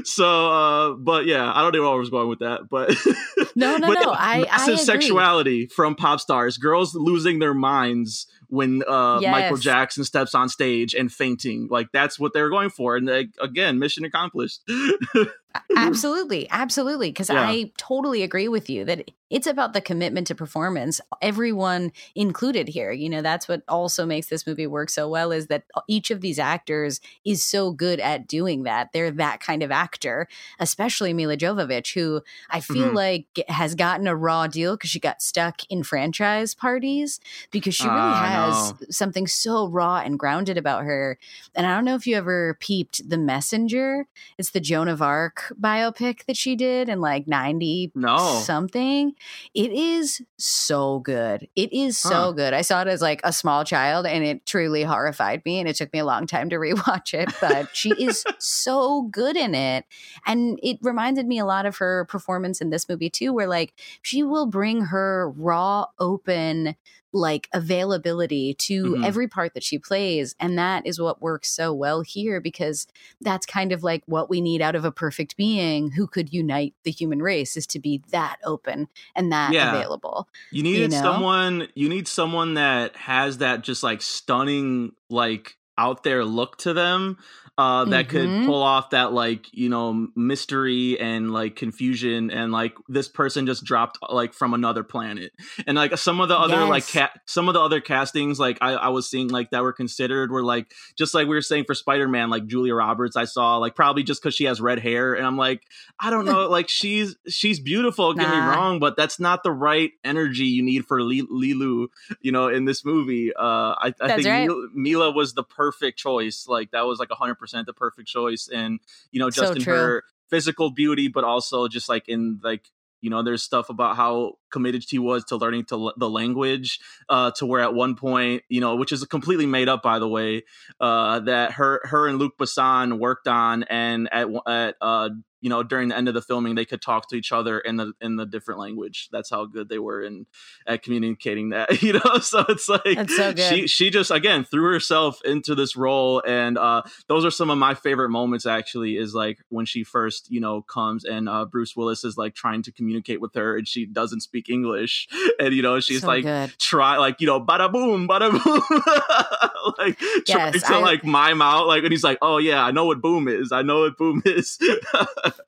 [0.05, 2.91] So uh but yeah i don't know where i was going with that but
[3.55, 8.27] no no but no i massive I sexuality from pop stars girls losing their minds
[8.49, 12.97] when uh michael jackson steps on stage and fainting like that's what they're going for
[12.97, 14.61] and like, again mission accomplished
[15.77, 17.41] absolutely absolutely because Yeah.
[17.41, 22.93] i totally agree with you that it's about the commitment to performance everyone included here
[22.93, 26.21] you know that's what also makes this movie work so well is that each of
[26.21, 30.29] these actors is so good at doing that they're that kind of actor
[30.61, 32.95] especially milla jovovich who i feel Mhm.
[32.95, 37.87] like has gotten a raw deal because she got stuck in franchise parties because she
[37.87, 38.87] really I has know.
[38.91, 41.19] something so raw and grounded about her
[41.55, 44.07] and i don't know if you ever peeped the messenger
[44.39, 48.41] it's the Joan of Arc biopic that she did in like 90 No.
[48.45, 49.13] something.
[49.55, 51.49] It is so good.
[51.57, 52.33] It is so Huh.
[52.33, 52.55] good.
[52.55, 55.77] I saw it as like a small child and it truly horrified me and it
[55.77, 59.85] took me a long time to rewatch it, but she is so good in it.
[60.27, 63.75] And it reminded me a lot of her performance in this movie too where like
[64.03, 66.77] she will bring her raw open
[67.15, 69.05] like availability to Mhm.
[69.05, 72.87] every part that she plays and that is what works so well here because
[73.21, 76.75] that's kind of like what we need out of a perfect being who could unite
[76.83, 79.71] the human race is to be that open and that Yeah.
[79.71, 80.29] available.
[80.51, 81.01] You needed know?
[81.03, 86.73] someone you need someone that has that just like stunning like out there look to
[86.73, 87.17] them
[87.57, 88.47] uh that could Mhm.
[88.47, 93.63] pull off that like you know mystery and like confusion and like this person just
[93.65, 95.33] dropped like from another planet
[95.67, 96.91] and like some of the other like Yes.
[96.91, 100.33] cat some of the other castings like I, I was seeing like that were considered
[100.33, 103.77] were like just like we were saying for spider-man like julia roberts i saw like
[103.77, 105.63] probably just because she has red hair and i'm like
[106.01, 109.93] i don't know like she's she's beautiful get me wrong but that's not the right
[110.05, 111.87] energy you need for Li- leeloo
[112.21, 114.47] you know in this movie uh i, I think right.
[114.49, 118.81] milla, milla was the perfect choice like that was like 100% the perfect choice and
[119.11, 119.75] you know So just in true.
[119.75, 122.69] her physical beauty but also just like in like
[123.01, 126.81] you know there's stuff about how committed she was to learning to l- the language
[127.11, 130.09] uh to where at one point you know which is completely made up by the
[130.09, 130.43] way
[130.81, 135.11] uh that her her and Luc Besson worked on and at at uh
[135.45, 137.77] you know during the end of the filming they could talk to each other in
[137.77, 139.09] the in the different language.
[139.13, 140.25] That's how good they were in
[140.67, 142.01] at communicating that you know?
[142.23, 146.81] So it's like so she she just again threw herself into this role and uh
[147.09, 150.63] those are some of my favorite moments actually is like when she first you know
[150.63, 154.21] comes and uh bruce willis is like trying to communicate with her and she doesn't
[154.23, 155.07] speak english
[155.39, 156.51] and you know she's so like good.
[156.59, 161.43] try like you know bada boom bada boom like trying Yes, to I- like mime
[161.43, 163.53] out like and he's like oh yeah i know what boom is.
[163.53, 164.59] I know what boom is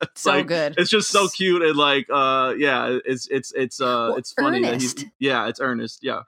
[0.15, 0.75] So like, good.
[0.77, 4.61] it's just so cute and like uh yeah it's it's it's uh Well, it's funny
[4.63, 6.21] that he's yeah it's earnest yeah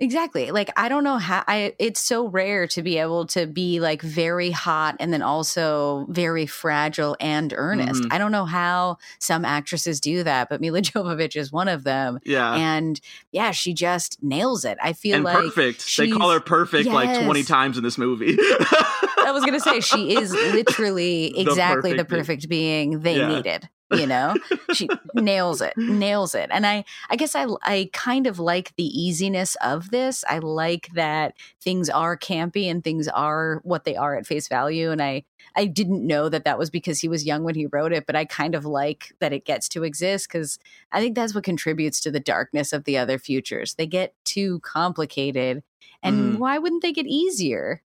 [0.00, 0.50] Exactly.
[0.50, 4.02] Like I don't know how I it's so rare to be able to be like
[4.02, 8.02] very hot and then also very fragile and earnest.
[8.02, 8.08] Mhm.
[8.12, 12.18] I don't know how some actresses do that, but Milla Jovovich is one of them.
[12.24, 14.78] yeah And yeah, she just nails it.
[14.82, 15.96] I feel and like perfect.
[15.96, 18.36] They call her perfect like 20 times in this movie.
[18.38, 22.20] I was going to say she is literally exactly the perfect being.
[22.20, 23.28] perfect being they Yeah.
[23.28, 23.68] needed.
[23.90, 24.38] You know,
[24.70, 28.84] she nails it, nails it, and I, I guess I, I kind of like the
[28.86, 30.24] easiness of this.
[30.28, 34.90] I like that things are campy and things are what they are at face value,
[34.90, 37.92] and I, I didn't know that that was because he was young when he wrote
[37.92, 40.58] it, but I kind of like that it gets to exist because
[40.90, 43.74] I think that's what contributes to the darkness of the other futures.
[43.74, 45.62] They get too complicated,
[46.02, 46.38] and Mhm.
[46.38, 47.82] why wouldn't they get easier?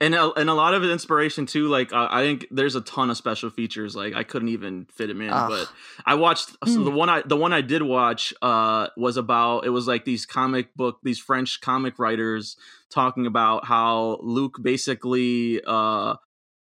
[0.00, 1.68] And a, and a lot of inspiration too.
[1.68, 3.94] Like uh, I think there's a ton of special features.
[3.96, 5.48] Like I couldn't even fit them in, Ugh.
[5.50, 5.68] but
[6.06, 6.84] I watched so Mm.
[6.84, 10.24] the one I the one I did watch uh was about it was like these
[10.24, 12.56] comic book these French comic writers
[12.90, 16.14] talking about how Luc basically uh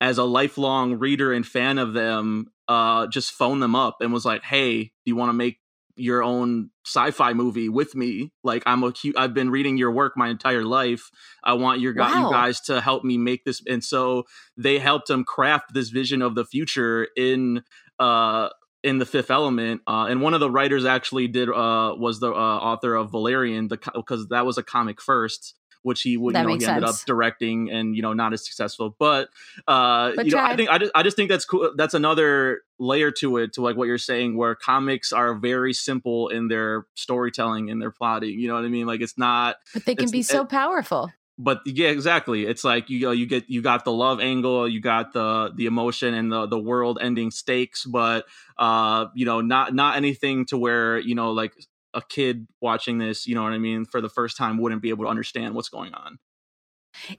[0.02, 4.24] as a lifelong reader and fan of them uh just phoned them up and was
[4.26, 5.60] like, "Hey, do you want to make
[6.00, 8.32] your own sci-fi movie with me.
[8.44, 11.10] Like I'm a hu- I've been reading your work my entire life.
[11.44, 12.26] I want your Wow.
[12.26, 13.62] you guys to help me make this.
[13.68, 14.24] And so
[14.58, 17.64] they helped him craft this vision of the future in
[18.00, 18.50] uh
[18.82, 19.82] in the Fifth Element.
[19.86, 23.68] Uh, and one of the writers actually did uh was the uh, author of Valerian,
[23.68, 25.56] the because that was a comic first.
[25.82, 28.46] Which he would, That you know, he ended up directing, and you know, not as
[28.46, 28.96] successful.
[29.00, 29.30] But,
[29.68, 31.72] uh, But you know, I think I just, I just think that's cool.
[31.78, 36.28] That's another layer to it, to like what you're saying, where comics are very simple
[36.30, 38.38] in their storytelling and their plotting.
[38.38, 38.88] You know what I mean?
[38.88, 41.12] Like it's not, But they can be so it- powerful.
[41.38, 42.46] but yeah, exactly.
[42.46, 45.66] It's like you know, you get you got the love angle, you got the the
[45.68, 48.26] emotion and the the world ending stakes, but
[48.58, 51.54] uh, you know, not not anything to where you know, like
[51.94, 54.90] a kid watching this, you know what I mean, for the first time wouldn't be
[54.90, 56.20] able to understand what's going on.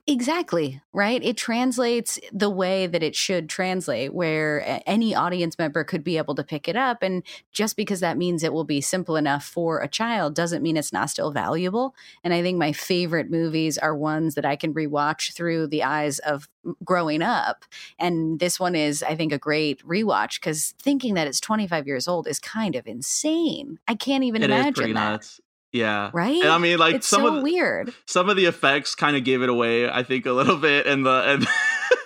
[0.07, 1.23] Exactly, right?
[1.23, 6.35] It translates the way that it should translate, where any audience member could be able
[6.35, 7.03] to pick it up.
[7.03, 10.77] And just because that means it will be simple enough for a child doesn't mean
[10.77, 11.95] it's not still valuable.
[12.25, 16.19] And I think my favorite movies are ones that I can rewatch through the eyes
[16.21, 16.49] of
[16.85, 17.65] growing up.
[17.99, 22.07] And this one is, I think, a great rewatch because thinking that it's 25 years
[22.07, 23.79] old is kind of insane.
[23.89, 25.15] I can't even It imagine that.
[25.21, 25.41] nuts.
[25.73, 26.11] Yeah.
[26.13, 26.41] Right?
[26.43, 27.95] And I mean, like it's some so of the, weird.
[28.07, 29.89] some of the effects kind of gave it away.
[29.89, 31.47] I think a little bit, and the and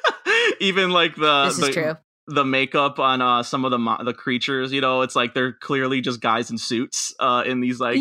[0.60, 1.96] even like the This the, true.
[2.26, 4.72] The makeup on uh some of the mo- the creatures.
[4.72, 7.98] You know, it's like they're clearly just guys in suits, uh, in these like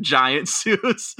[0.00, 1.16] giant suits.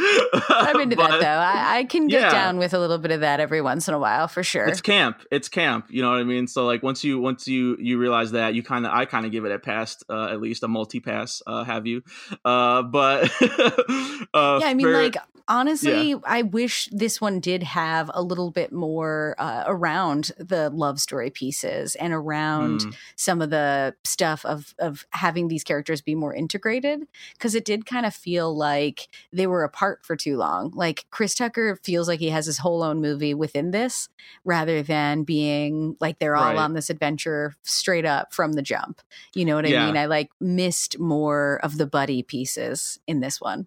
[0.48, 1.26] I'm into that though.
[1.26, 2.30] I, I can get Yeah.
[2.30, 4.66] down with a little bit of that every once in a while for sure.
[4.66, 5.22] It's camp.
[5.30, 5.86] It's camp.
[5.90, 6.46] You know what I mean?
[6.46, 9.32] So like once you once you you realize that, you kind of I kind of
[9.32, 11.42] give it a pass, uh, at least a multi pass.
[11.46, 12.02] Uh, have you?
[12.44, 15.16] Uh, but uh, yeah, I mean, for- like
[15.48, 21.00] honestly, I wish this one did have a little bit more uh, around the love
[21.00, 22.94] story pieces and around Mm.
[23.16, 27.86] some of the stuff of of having these characters be more integrated because it did
[27.86, 30.70] kind of feel like they were apart for too long.
[30.74, 34.08] Like Chris Tucker feels like he has his whole own movie within this,
[34.44, 36.58] rather than being like they're all Right.
[36.58, 39.00] on this adventure straight up from the jump.
[39.34, 39.86] You know what I Yeah.
[39.86, 39.96] mean?
[39.96, 43.66] I like missed more of the buddy pieces in this one.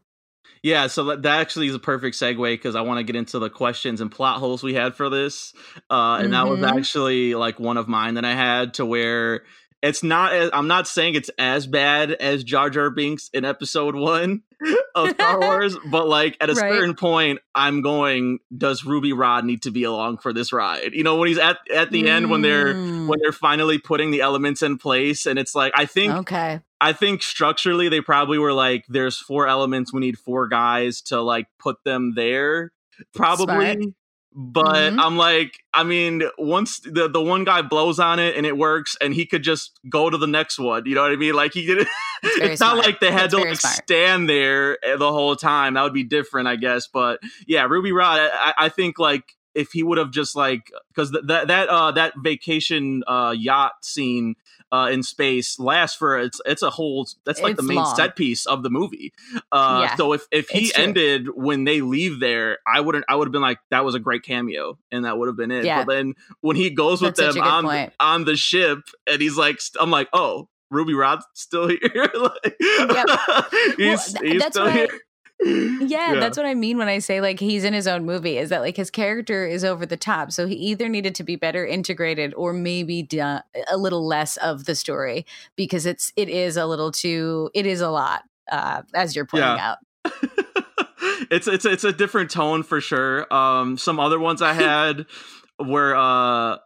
[0.63, 3.39] Yeah, so that, that actually is a perfect segue because I want to get into
[3.39, 5.53] the questions and plot holes we had for this,
[5.89, 6.77] uh, and that was Mhm.
[6.77, 9.43] actually like one of mine that I had to where
[9.81, 10.33] it's not.
[10.33, 14.41] As, I'm not saying it's as bad as Jar Jar Binks in Episode One
[14.95, 16.73] of Star Wars, but like at a Right.
[16.73, 18.39] certain point, I'm going.
[18.55, 20.93] Does Ruby Rhod need to be along for this ride?
[20.93, 23.07] You know, when he's at at the end when they're Mm.
[23.07, 26.59] when they're finally putting the elements in place, and it's like I think okay.
[26.81, 31.21] I think structurally they probably were like, there's four elements, we need four guys to
[31.21, 32.71] like put them there,
[33.15, 33.93] probably.
[34.39, 34.99] But Mhm.
[35.03, 38.95] I'm like, I mean, once the the one guy blows on it and it works,
[39.01, 40.85] and he could just go to the next one.
[40.85, 41.33] You know what I mean?
[41.33, 41.87] Like he did.
[42.23, 43.75] It's it's not like they had to like smart.
[43.83, 45.75] stand there eh, the whole time.
[45.75, 46.87] That would be different, I guess.
[46.87, 49.23] But yeah, Ruby Rhod, I, I think like
[49.53, 53.73] if he would have just like because th- that that uh that vacation uh yacht
[53.83, 54.33] scene
[54.71, 57.95] uh in space lasts for it's it's a whole that's like the main long.
[57.95, 59.13] set piece of the movie
[59.51, 60.83] uh Yeah, so if if he it's true.
[60.83, 63.99] ended when they leave there i wouldn't i would have been like that was a
[63.99, 65.83] great cameo and that would have been it Yeah.
[65.85, 67.93] but then when he goes with That's such them on point.
[67.99, 72.55] on the ship and he's like st- i'm like oh ruby rhod's still here like,
[73.77, 74.87] he's, th- he's still I-
[75.43, 78.37] here Yeah, that's what I mean when I say like he's in his own movie
[78.37, 80.31] is that like his character is over the top.
[80.31, 83.43] So he either needed to be better integrated or maybe a
[83.77, 87.89] little less of the story because it's it is a little too it is a
[87.89, 89.75] lot uh as you're pointing Yeah.
[89.75, 89.77] out.
[91.31, 93.31] it's it's it's a different tone for sure.
[93.33, 95.05] Um, some other ones I had
[95.59, 96.57] were uh,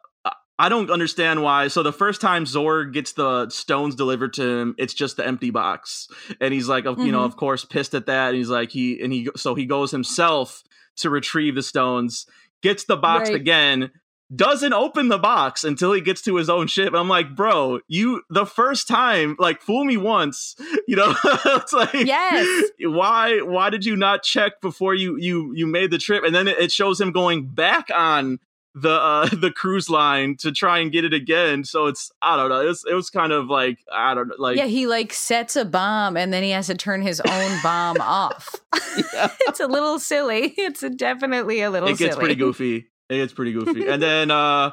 [0.61, 1.69] I don't understand why.
[1.69, 5.49] So the first time Zorg gets the stones delivered to him, it's just the empty
[5.49, 6.07] box,
[6.39, 7.25] and he's like, of you know, Mhm.
[7.25, 8.27] of course, pissed at that.
[8.29, 10.63] And he's like, he and he so he goes himself
[10.97, 12.25] to retrieve the stones,
[12.61, 13.35] gets the box Right.
[13.35, 13.91] again.
[14.33, 16.93] Doesn't open the box until he gets to his own ship.
[16.93, 20.55] I'm like, bro, you the first time, like, fool me once,
[20.87, 21.13] you know?
[21.23, 22.69] it's like, Yes.
[22.81, 26.47] why why did you not check before you you you made the trip and then
[26.47, 28.39] it shows him going back on
[28.73, 32.49] the uh the cruise line to try and get it again so it's i don't
[32.49, 35.11] know it was, it was kind of like i don't know like yeah, he like
[35.13, 38.55] sets a bomb and then he has to turn his own bomb off.
[39.13, 40.53] yeah, it's a little silly.
[40.57, 42.25] It's definitely a little it gets silly.
[42.25, 44.71] pretty goofy it gets pretty goofy and then uh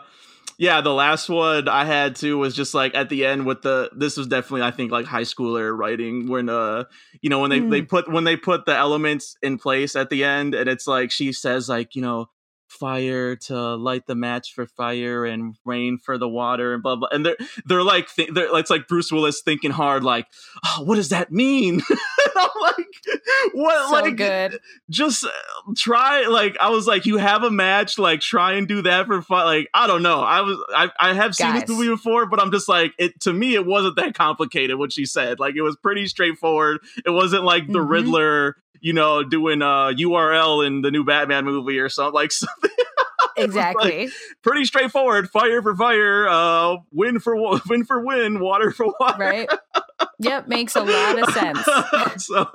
[0.59, 3.91] yeah the last one i had too was just like at the end with the
[3.97, 6.85] this was definitely i think like high schooler writing when uh
[7.21, 10.23] you know when they they put when they put the elements in place at the
[10.25, 12.29] end and it's like she says like you know
[12.69, 17.09] fire to light the match for fire and rain for the water and blah blah
[17.11, 20.27] and they're they're like th- they're it's like Bruce Willis thinking hard like
[20.65, 21.81] oh, what does that mean
[22.37, 22.87] I'm like
[23.55, 24.61] what So like good.
[24.91, 25.29] just uh,
[25.77, 29.23] try like I was like you have a match like try and do that for
[29.23, 31.63] fun like I don't know I was I, I have seen Guys.
[31.63, 34.93] this movie before but I'm just like it to me it wasn't that complicated what
[34.93, 37.89] she said like it was pretty straightforward it wasn't like the Mhm.
[37.89, 42.71] Riddler you know doing a URL in the new Batman movie or something like something
[43.37, 44.09] Exactly.
[44.43, 47.37] pretty straightforward fire for fire uh win for
[47.69, 49.49] win for win water for water right?
[50.19, 51.65] Yep, makes a lot of sense.
[52.25, 52.51] so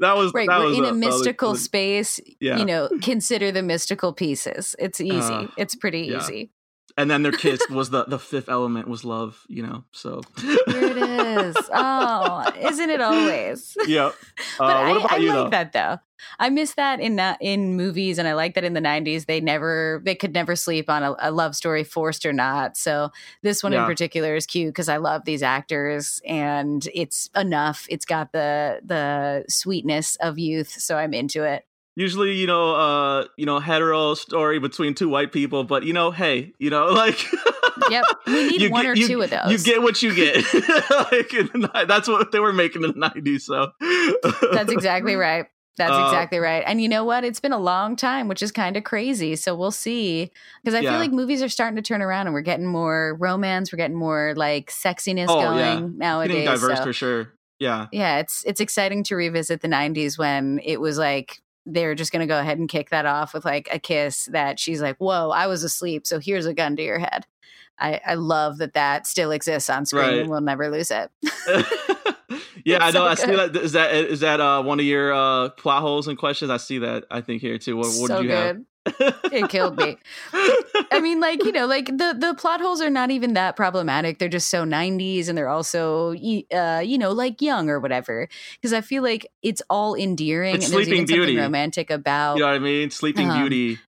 [0.00, 2.20] that was Right, that we're was in a- a mystical space.
[2.40, 4.76] yeah You know, consider the mystical pieces.
[4.78, 5.16] It's easy.
[5.32, 6.18] Uh, it's pretty yeah.
[6.18, 6.50] easy.
[6.98, 9.42] And then their kiss was the the fifth element was love.
[9.48, 11.56] You know, so Here it is.
[11.72, 13.76] Oh, isn't it always?
[13.86, 14.10] yeah.
[14.58, 15.50] But Uh, what I, I you like though?
[15.50, 15.98] that though.
[16.40, 19.26] I miss that in uh, in movies, and I like that in the '90s.
[19.26, 22.76] They never, they could never sleep on a, a love story, forced or not.
[22.76, 23.10] So
[23.42, 27.86] this one in particular is cute because I love these actors, and it's enough.
[27.88, 31.64] It's got the the sweetness of youth, so I'm into it.
[31.98, 36.12] Usually, you know, uh, you know, hetero story between two white people, but you know,
[36.12, 37.26] hey, you know, like
[37.90, 39.50] Yep, we need one get- or you- two of those.
[39.50, 40.36] You get what you get.
[40.54, 43.44] like, the that's what they were making in the nineties.
[43.46, 43.72] So
[44.52, 45.46] That's exactly right.
[45.76, 46.62] That's Uh, exactly right.
[46.66, 47.24] And you know what?
[47.24, 49.36] It's been a long time, which is kind of crazy.
[49.36, 50.30] So we'll see.
[50.62, 50.90] Because I Yeah.
[50.90, 53.96] feel like movies are starting to turn around and we're getting more romance, we're getting
[53.96, 55.88] more like sexiness Oh, going yeah.
[55.96, 56.32] nowadays.
[56.44, 57.32] Getting diverse so- for sure.
[57.60, 57.86] Yeah.
[57.92, 61.40] yeah, it's it's exciting to revisit the 90s when it was like
[61.70, 64.26] they were just going to go ahead and kick that off with like a kiss
[64.32, 67.26] that she's like, "Whoa, I was asleep, so here's a gun to your head."
[67.78, 70.18] I, I love that that still exists on screen Right.
[70.18, 71.10] and we'll never lose it.
[72.64, 72.92] yeah, I know.
[72.92, 73.56] so I see that.
[73.56, 76.50] Is that is that uh, one of your uh, plot holes and questions?
[76.50, 77.04] I see that.
[77.10, 77.76] I think here too.
[77.76, 78.66] What, what so did you good.
[79.30, 79.96] It killed me.
[80.90, 84.18] I mean, like you know, like the the plot holes are not even that problematic.
[84.18, 88.28] They're just so '90s, and they're also, uh, you know, like young or whatever.
[88.54, 91.36] Because I feel like it's all endearing, It's and Sleeping Beauty.
[91.36, 92.36] romantic about.
[92.36, 92.90] you know what I mean?
[92.90, 93.78] Sleeping Um, Beauty.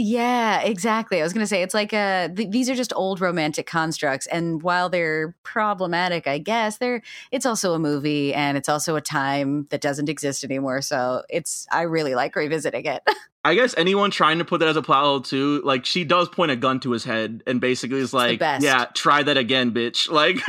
[0.00, 1.18] Yeah, exactly.
[1.18, 4.28] I was going to say it's like uh th- these are just old romantic constructs
[4.28, 9.00] and while they're problematic, I guess, they're it's also a movie and it's also a
[9.00, 10.82] time that doesn't exist anymore.
[10.82, 13.02] So it's I really like revisiting it.
[13.44, 16.28] I guess anyone trying to put that as a plot hole too, like she does
[16.28, 20.08] point a gun to his head and basically is like, "Yeah, try that again, bitch."
[20.18, 20.40] Like,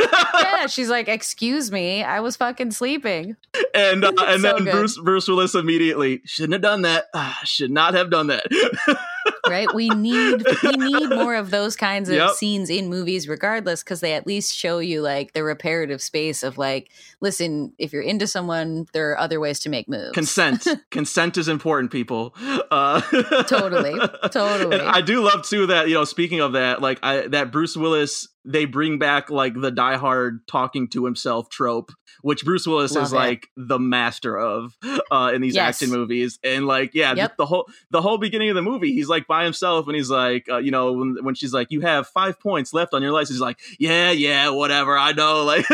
[0.42, 3.38] yeah, she's like, "Excuse me, I was fucking sleeping."
[3.74, 4.72] and uh, and So then good.
[4.72, 7.06] Bruce Bruce Willis immediately shouldn't have done that.
[7.46, 8.46] Should not have done that.
[9.50, 9.74] Right?
[9.74, 12.32] We need we need more of those kinds of Yep.
[12.32, 16.58] scenes in movies regardless cuz they at least show you like the reparative space of
[16.58, 16.90] like,
[17.22, 20.12] listen, if you're into someone, there are other ways to make moves.
[20.14, 22.34] consent consent is important people
[22.72, 23.02] uh
[23.44, 23.96] Totally,
[24.32, 24.78] totally.
[24.80, 27.76] and i do love too that you know speaking of that like i that bruce
[27.76, 33.04] willis they bring back like the diehard talking to himself trope which bruce willis Love
[33.04, 33.16] is it.
[33.16, 34.78] like the master of
[35.12, 35.82] uh in these Yes.
[35.82, 37.38] action movies and like yeah Yep.
[37.38, 40.46] the whole the whole beginning of the movie he's like by himself and he's like
[40.50, 43.36] uh, you know when, when she's like you have five points left on your license
[43.36, 45.66] he's like yeah yeah whatever i know like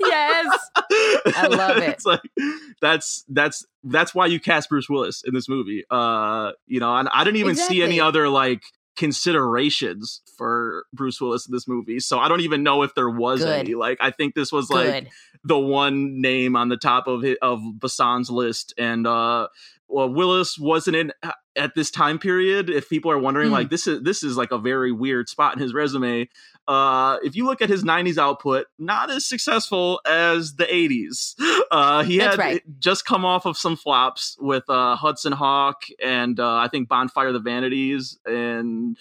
[0.00, 0.70] yes.
[1.36, 1.88] I love it.
[1.90, 2.20] It's like
[2.80, 5.84] that's that's that's why you cast Bruce Willis in this movie.
[5.90, 8.62] Uh, you know, and I didn't even see any other like
[8.98, 12.00] considerations for Bruce Willis in this movie.
[12.00, 13.60] So I don't even know if there was Good.
[13.60, 13.74] any.
[13.74, 15.08] Like I think this was like Good.
[15.44, 19.46] the one name on the top of his, of Besson's list and uh
[19.88, 23.52] well Willis wasn't in uh, at this time period if people are wondering Mhm.
[23.52, 26.28] like this is this is like a very weird spot in his resume
[26.68, 31.34] uh if you look at his 90s output not as successful as the 80s
[31.72, 32.62] uh he That's had right.
[32.78, 37.28] just come off of some flops with uh Hudson Hawk and uh I think Bonfire
[37.28, 38.96] of the Vanities and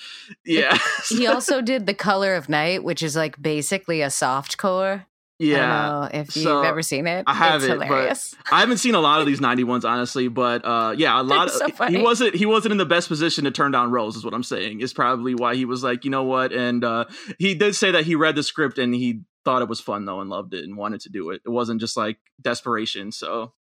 [0.45, 0.77] yeah
[1.09, 5.05] he also did The Color of Night, which is like basically a soft core.
[5.39, 7.23] Yeah I don't know if you've So, ever seen it.
[7.27, 8.35] I have it's it, but hilarious.
[8.51, 11.51] I haven't seen a lot of these 90 ones honestly, but uh yeah, a lot
[11.51, 11.97] so of funny.
[11.97, 14.43] he wasn't he wasn't in the best position to turn down roles is what I'm
[14.43, 14.81] saying.
[14.81, 17.05] Is probably why he was like, "You know what?" And uh
[17.39, 20.19] he did say that he read the script and he thought it was fun though
[20.21, 21.41] and loved it and wanted to do it.
[21.45, 23.11] It wasn't just like desperation.
[23.11, 23.53] So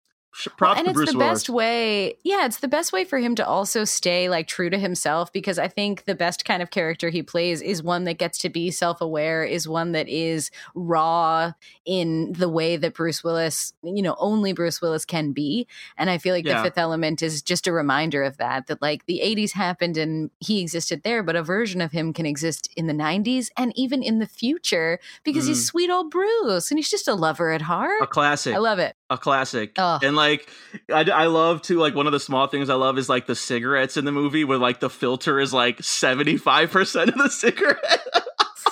[0.61, 1.32] Well, and it's Bruce the Willis.
[1.41, 2.16] best way.
[2.24, 5.59] Yeah, it's the best way for him to also stay like true to himself because
[5.59, 8.70] I think the best kind of character he plays is one that gets to be
[8.70, 11.53] self-aware, is one that is raw
[11.84, 15.66] in the way that Bruce Willis, you know, only Bruce Willis can be.
[15.97, 16.59] And I feel like Yeah.
[16.59, 18.66] the Fifth Element is just a reminder of that.
[18.66, 22.26] That like the '80s happened and he existed there, but a version of him can
[22.26, 25.66] exist in the '90s and even in the future because he's Mm.
[25.66, 28.03] sweet old Bruce and he's just a lover at heart.
[28.03, 28.55] A classic.
[28.55, 28.95] I love it.
[29.11, 29.98] A classic Oh.
[30.02, 30.48] and like
[30.92, 33.36] I, I love to like one of the small things i love is like the
[33.36, 38.02] cigarettes in the movie where like the filter is like 75% of the cigarette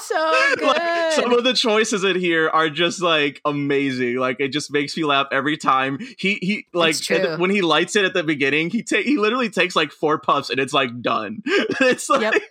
[0.00, 0.62] So good.
[0.66, 4.96] like some of the choices in here are just like amazing like it just makes
[4.96, 8.70] me laugh every time he he like and when he lights it at the beginning
[8.70, 12.42] he take he literally takes like four puffs and it's like done it's like Yep.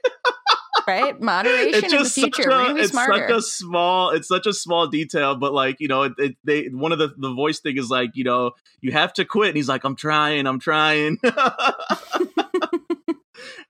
[0.88, 1.20] Right?
[1.20, 2.50] Moderation it's in the future.
[2.50, 3.28] We're a, be it's smarter.
[3.28, 6.66] such a small it's such a small detail but like you know it, it, they
[6.68, 8.52] one of the the voice thing is like you know
[8.82, 11.18] you have to quit and he's like i'm trying i'm trying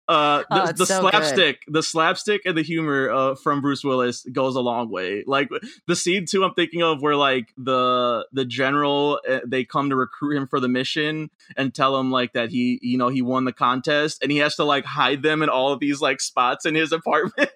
[0.10, 1.12] uh the, Oh, the so good.
[1.12, 5.50] slapstick the slapstick and the humor uh from bruce willis goes a long way like
[5.88, 9.96] the scene too i'm thinking of where like the the general uh, they come to
[9.96, 13.46] recruit him for the mission and tell him like that he you know he won
[13.46, 16.66] the contest and he has to like hide them in all of these like spots
[16.66, 17.50] in his apartment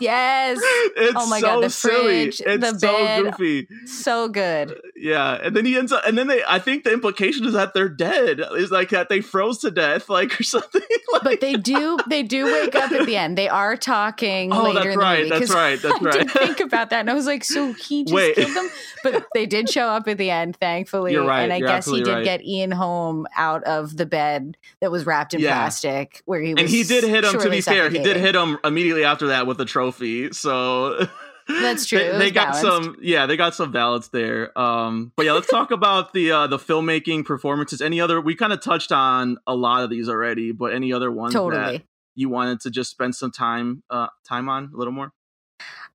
[0.00, 0.58] Yes.
[0.62, 3.24] it's Oh my so God, the silly fridge, it's the so bed.
[3.24, 4.78] goofy So good.
[4.94, 7.72] yeah and then he ends up and then they i think the implication is that
[7.74, 10.82] they're dead is like that they froze to death like or something
[11.12, 11.77] like But they do
[12.08, 13.36] they do wake up at the end.
[13.38, 15.30] They are talking Oh, later that's in the right, movie.
[15.38, 16.12] that's right, that's I right.
[16.20, 18.34] did think about that and I was like, so he just Wait.
[18.36, 18.68] killed them?
[19.02, 21.12] But they did show up at the end, thankfully.
[21.12, 22.24] You're right, And I guess he did right.
[22.24, 25.50] get Ian home out of the bed that was wrapped in Yeah.
[25.54, 28.34] plastic where he was and he did hit him to be fair he did hit
[28.34, 31.06] him immediately after that with a trophy so
[31.48, 32.84] That's true, they, they got balanced.
[32.84, 36.46] some yeah they got some balance there um but yeah let's talk about the uh
[36.46, 40.52] the filmmaking performances any other we kind of touched on a lot of these already
[40.52, 41.78] but any other ones Totally.
[41.78, 41.82] that
[42.14, 45.12] you wanted to just spend some time uh time on a little more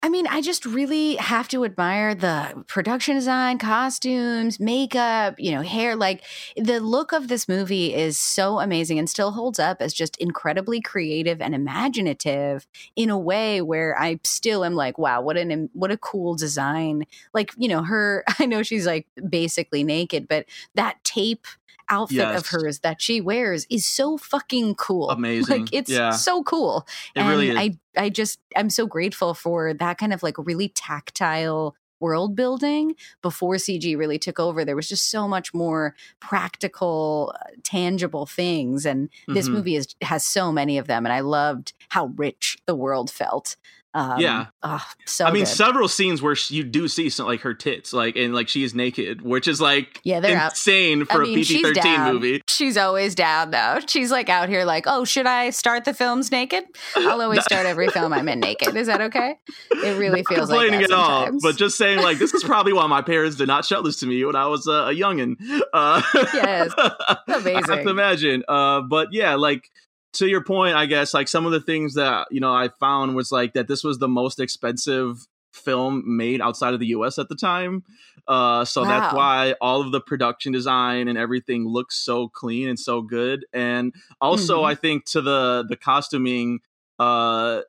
[0.04, 5.62] I mean, I just really have to admire the production design, costumes, makeup, you know,
[5.62, 5.96] hair.
[5.96, 6.26] Like
[6.58, 10.82] the look of this movie is so amazing and still holds up as just incredibly
[10.82, 15.90] creative and imaginative in a way where I still am like, wow, what an what
[15.90, 17.06] a cool design.
[17.34, 20.46] Like, you know, her I know she's like basically naked, but
[20.76, 21.48] that tape
[21.94, 25.10] outfit of hers that she wears is so fucking cool.
[25.20, 25.60] Amazing.
[25.62, 26.12] Like it's Yeah.
[26.12, 30.14] so cool it and really is I I just I'm so grateful for that kind
[30.14, 34.66] of like really tactile world building before CG really took over.
[34.66, 39.54] There was just so much more practical, uh, tangible things, and this Mhm.
[39.54, 41.06] movie is has so many of them.
[41.06, 43.56] And I loved how rich the world felt.
[43.96, 44.48] Um, Yeah.
[44.64, 45.48] oh, so I mean, good.
[45.50, 48.64] several scenes where sh- you do see some like her tits, like and like she
[48.64, 50.52] is naked, which is like Yeah, they're out.
[50.54, 52.42] insane for I mean, a PG thirteen movie.
[52.48, 53.80] She's always down though.
[53.88, 56.64] She's like out here like, oh, should I start the films naked?
[56.96, 58.76] I'll always start every film I'm in naked.
[58.76, 59.36] Is that okay?
[59.72, 62.44] It really Not feels like complaining that at all, but just saying like this is
[62.54, 64.94] probably why my parents did not show this to me when I was uh, a
[64.96, 65.36] youngin.
[65.72, 66.02] Uh,
[66.34, 66.72] Yes.
[66.78, 67.84] I have Amazing.
[67.86, 68.44] to imagine.
[68.48, 69.70] Uh, but yeah, like
[70.14, 73.16] to your point, I guess like some of the things that you know I found
[73.16, 77.30] was like that this was the most expensive film made outside of the US at
[77.30, 77.84] the time.
[78.28, 82.80] Uh, so that's why all of the production design and everything looks so clean and
[82.80, 83.46] so good.
[83.54, 84.66] And also, Mhm.
[84.72, 86.62] I think to the the costuming,
[87.00, 87.62] uh,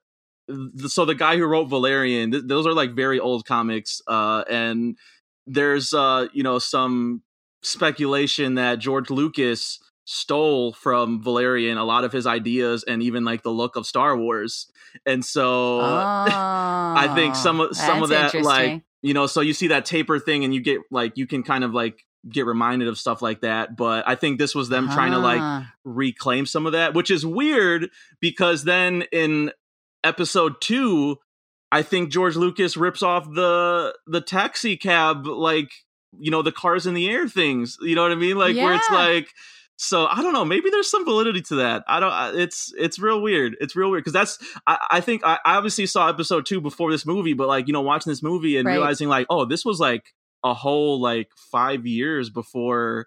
[0.49, 4.45] th- so the guy who wrote Valerian, th- those are like very old comics, uh,
[4.49, 4.97] and
[5.47, 7.23] there's uh, you know some
[7.63, 13.43] speculation that George Lucas stole from Valerian a lot of his ideas and even like
[13.43, 14.71] the look of Star Wars.
[15.07, 15.81] And so
[16.39, 19.85] I think some of some of Oh, that like you know so you see that
[19.85, 23.21] taper thing and you get like you can kind of like get reminded of stuff
[23.21, 25.73] like that but I think this was them trying to like Ah.
[25.85, 27.91] reclaim some of that, which is weird
[28.21, 29.53] because then in
[30.03, 31.19] episode two,
[31.73, 35.71] I think George Lucas rips off the the taxi cab, like
[36.19, 37.77] you know, the cars in the air things.
[37.81, 38.37] You know what I mean?
[38.37, 39.29] Like where it's like.
[39.85, 40.45] So I don't know.
[40.45, 41.85] Maybe there's some validity to that.
[41.87, 42.39] I don't.
[42.41, 43.57] It's it's real weird.
[43.61, 44.39] It's real weird because that's.
[44.67, 47.73] I, I think I, I obviously saw episode two before this movie, but like you
[47.73, 48.73] know, watching this movie and Right.
[48.75, 53.07] realizing like, oh, this was like a whole like five years before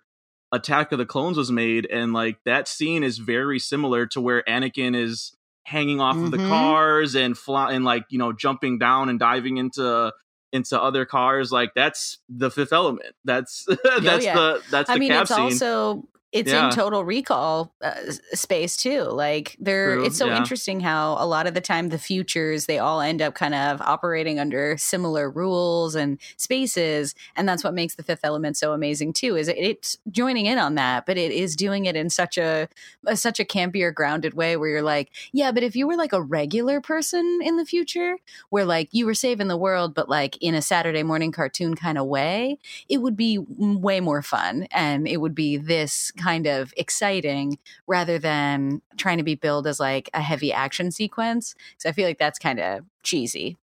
[0.51, 4.43] Attack of the Clones was made, and like that scene is very similar to where
[4.47, 5.33] Anakin is
[5.65, 6.47] hanging off of the Mhm.
[6.47, 10.13] cars and fly and like you know jumping down and diving into
[10.53, 11.51] into other cars.
[11.51, 13.13] Like that's the Fifth Element.
[13.25, 13.65] That's
[14.01, 14.35] that's yeah.
[14.35, 15.39] the that's the I mean, it's scene.
[15.41, 16.07] also
[16.39, 16.67] it's Yeah.
[16.67, 17.93] in total recall uh,
[18.33, 19.03] space too.
[19.03, 20.37] Like there, True, it's so yeah.
[20.37, 23.81] interesting how a lot of the time the futures they all end up kind of
[23.81, 29.13] operating under similar rules and spaces, and that's what makes the Fifth Element so amazing
[29.13, 29.35] too.
[29.35, 32.67] Is it, it's joining in on that, but it is doing it in such a,
[33.05, 36.13] a such a campier, grounded way where you're like, yeah, but if you were like
[36.13, 38.17] a regular person in the future,
[38.49, 41.97] where like you were saving the world, but like in a Saturday morning cartoon kind
[41.97, 42.57] of way,
[42.89, 47.57] it would be way more fun and it would be this kind of exciting
[47.87, 51.55] rather than trying to be billed as like a heavy action sequence.
[51.77, 53.55] So I feel like that's kind of cheesy.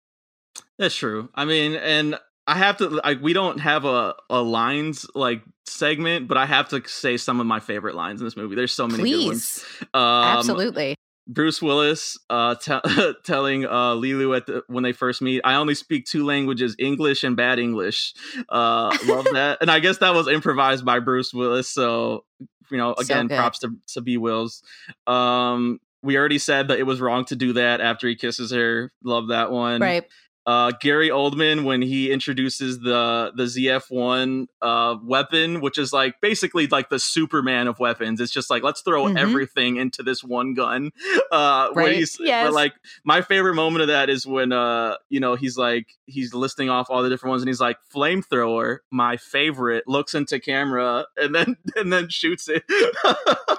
[0.78, 1.30] That's true.
[1.36, 2.90] I mean, and I have to.
[2.90, 7.40] Like, we don't have a a lines like segment, but I have to say some
[7.40, 8.56] of my favorite lines in this movie.
[8.56, 9.64] There's so many good ones.
[9.64, 9.88] Please.
[9.94, 10.96] Um, Absolutely.
[11.28, 15.76] Bruce Willis uh, te- telling uh, Leeloo at the, when they first meet, "I only
[15.76, 18.14] speak two languages: English and bad English."
[18.50, 21.70] Uh, love that, and I guess that was improvised by Bruce Willis.
[21.70, 22.26] So
[22.70, 23.38] you know, again, good.
[23.38, 24.64] props to to B Wills.
[25.08, 28.92] Um, we already said that it was wrong to do that after he kisses her.
[29.04, 29.80] Love that one.
[29.80, 30.06] Right.
[30.46, 36.68] Uh, Gary Oldman when he introduces the the ZF1 uh, weapon, which is like basically
[36.68, 38.20] like the Superman of weapons.
[38.20, 39.18] It's just like let's throw Mhm.
[39.18, 40.92] everything into this one gun.
[41.32, 41.96] Uh, where Right.
[41.96, 42.46] he's Yes.
[42.48, 42.74] but like
[43.04, 46.92] my favorite moment of that is when uh you know he's like he's listing off
[46.92, 49.84] all the different ones and he's like flamethrower, my favorite.
[49.88, 52.64] Looks into camera and then and then shoots it.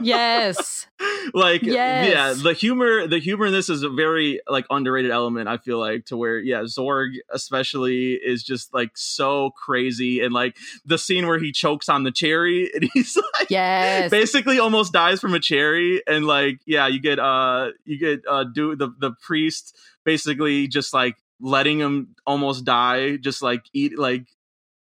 [0.01, 0.87] Yes.
[1.35, 5.57] like yeah the humor the humor in this is a very like underrated element i
[5.57, 10.98] feel like to where yeah zorg especially is just like so crazy and like the
[10.98, 14.10] scene where he chokes on the cherry and he's like Yes.
[14.10, 18.44] basically almost dies from a cherry and like yeah you get uh you get uh
[18.44, 24.26] do the the priest basically just like letting him almost die just like eat like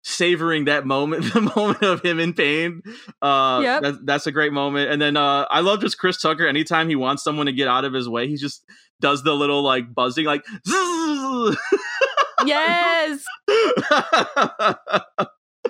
[0.03, 2.81] savoring that moment the moment of him in pain
[3.21, 3.81] uh Yep.
[3.83, 6.95] that, that's a great moment and then uh i love just chris tucker anytime he
[6.95, 8.63] wants someone to get out of his way he just
[9.01, 10.73] does the little like buzzing like "Zzz."
[12.45, 13.23] Yes.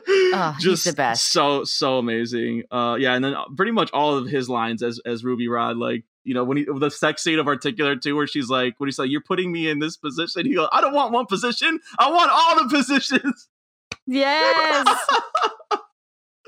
[0.09, 1.31] Oh, he's just the best.
[1.33, 5.21] so so amazing uh yeah and then pretty much all of his lines as as
[5.25, 8.47] ruby rhod like you know when he the sex scene of articulate too where she's
[8.47, 11.11] like when he's like you're putting me in this position he goes i don't want
[11.11, 13.49] one position i want all the positions
[14.05, 14.87] Yes.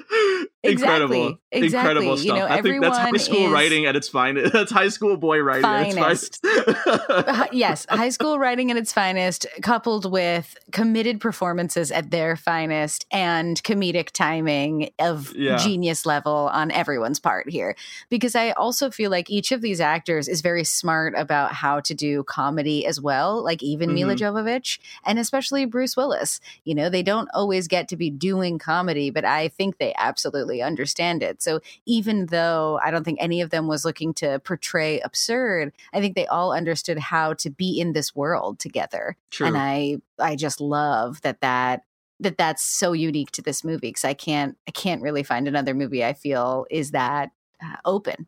[0.64, 1.68] incredible Exactly.
[1.68, 2.07] incredible Exactly.
[2.10, 5.18] You stuff know, i think that's high school writing at its finest that's high school
[5.18, 6.45] boy writing Finest.
[6.45, 12.12] at its finest yes, high school writing at its finest, coupled with committed performances at
[12.12, 15.57] their finest and comedic timing of Yeah.
[15.57, 17.76] genius level on everyone's part here.
[18.10, 21.93] Because I also feel like each of these actors is very smart about how to
[21.93, 24.38] do comedy as well, like even Milla Mm-hmm.
[24.38, 26.39] Jovovich and especially Bruce Willis.
[26.64, 30.62] You know, they don't always get to be doing comedy, but I think they absolutely
[30.62, 31.41] understand it.
[31.41, 36.02] So even though I don't think any of them was looking to portray absurd, I
[36.02, 39.16] think they all understood how to be in this world together.
[39.30, 39.47] True.
[39.47, 41.84] And I I just love that that
[42.20, 45.74] that that's so unique to this movie because I can't I can't really find another
[45.74, 47.32] movie I feel is that
[47.64, 48.28] uh, open.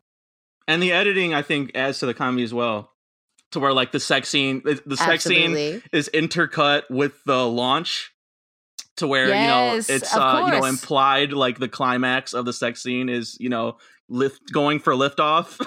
[0.68, 2.92] and the editing i think adds to the comedy as well
[3.50, 8.11] to where like the sex scene the the sex scene is intercut with the launch
[8.96, 9.40] to where Yes,
[9.88, 13.36] you know it's uh you know implied like the climax of the sex scene is
[13.40, 13.78] you know
[14.08, 15.58] lift going for liftoff.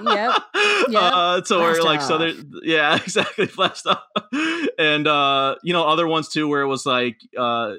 [0.00, 0.42] Yep,
[0.90, 1.02] yep.
[1.02, 4.02] uh so where Blast like so there yeah exactly blast off.
[4.78, 7.74] And uh you know other ones too where it was like uh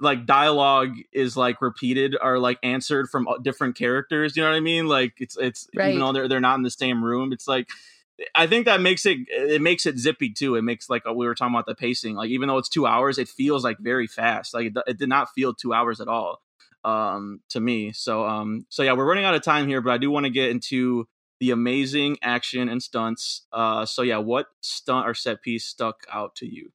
[0.00, 4.56] like dialogue is like repeated or like answered from uh, different characters you know what
[4.56, 4.86] i mean?
[4.88, 5.90] Like it's it's Right.
[5.90, 7.68] even though they're they're not in the same room it's like
[8.34, 10.56] I think that makes it it makes it zippy too.
[10.56, 12.14] It makes like uh, we were talking about the pacing.
[12.16, 14.54] Like even though it's two hours, it feels like very fast.
[14.54, 16.40] Like it, it did not feel two hours at all
[16.84, 17.92] um, to me.
[17.92, 20.30] So um so yeah, we're running out of time here, but I do want to
[20.30, 21.06] get into
[21.40, 23.46] the amazing action and stunts.
[23.52, 26.72] Uh, so yeah, what stunt or set piece stuck out to you?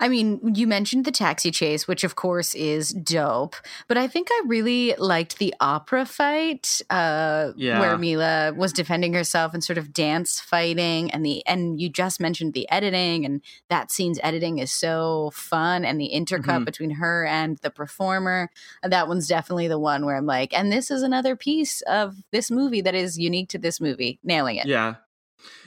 [0.00, 3.56] I mean, you mentioned the taxi chase, which of course is dope,
[3.88, 7.80] but I think I really liked the opera fight, uh, Yeah.
[7.80, 12.20] where Milla was defending herself and sort of dance fighting, and the and you just
[12.20, 16.64] mentioned the editing, and that scene's editing is so fun, and the intercut Mhm.
[16.64, 18.50] between her and the performer.
[18.82, 22.50] That one's definitely the one where I'm like, and this is another piece of this
[22.50, 24.66] movie that is unique to this movie, nailing it.
[24.66, 24.96] Yeah.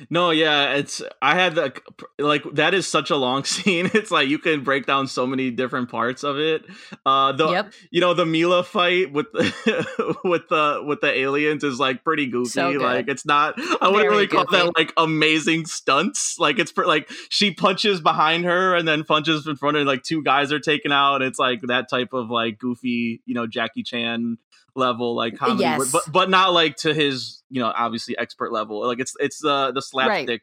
[0.09, 1.73] No, yeah, it's I had the
[2.17, 3.89] like that is such a long scene.
[3.93, 6.65] It's like you can break down so many different parts of it.
[7.05, 7.73] Uh the Yep.
[7.91, 12.27] you know the Milla fight with the with the with the aliens is like pretty
[12.27, 12.49] goofy.
[12.49, 16.38] So like it's not I wouldn't Very really call that like amazing stunts.
[16.39, 20.03] Like it's like she punches behind her and then punches in front of her, like
[20.03, 21.21] two guys are taken out.
[21.21, 24.38] It's like that type of like goofy, you know, Jackie Chan
[24.76, 25.91] level like comedy Yes.
[25.91, 29.72] but but not like to his you know obviously expert level like it's it's the
[29.74, 30.41] the slapstick.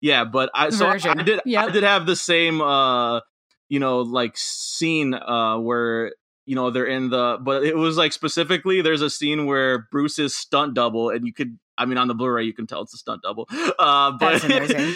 [0.00, 3.20] Yeah but i so I, I did i did have the same uh
[3.68, 6.12] you know like scene uh where
[6.46, 10.34] you know they're in the but it was like specifically there's a scene where bruce's
[10.34, 12.98] stunt double and you could i mean on the blu-ray you can tell it's a
[12.98, 13.48] stunt double
[13.78, 14.44] uh but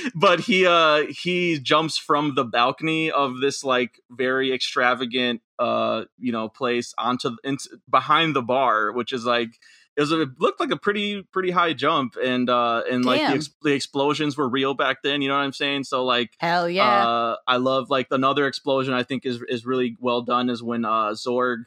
[0.15, 6.33] but he uh he jumps from the balcony of this like very extravagant uh you
[6.33, 9.59] know place onto into, behind the bar which is like
[9.95, 13.21] it was a, it looked like a pretty pretty high jump and uh and like
[13.21, 16.31] the, ex- the explosions were real back then you know what i'm saying so like
[16.39, 17.07] Hell yeah.
[17.07, 18.95] uh, I love like another explosion.
[18.95, 21.65] I think is is really well done is when uh, Zorg,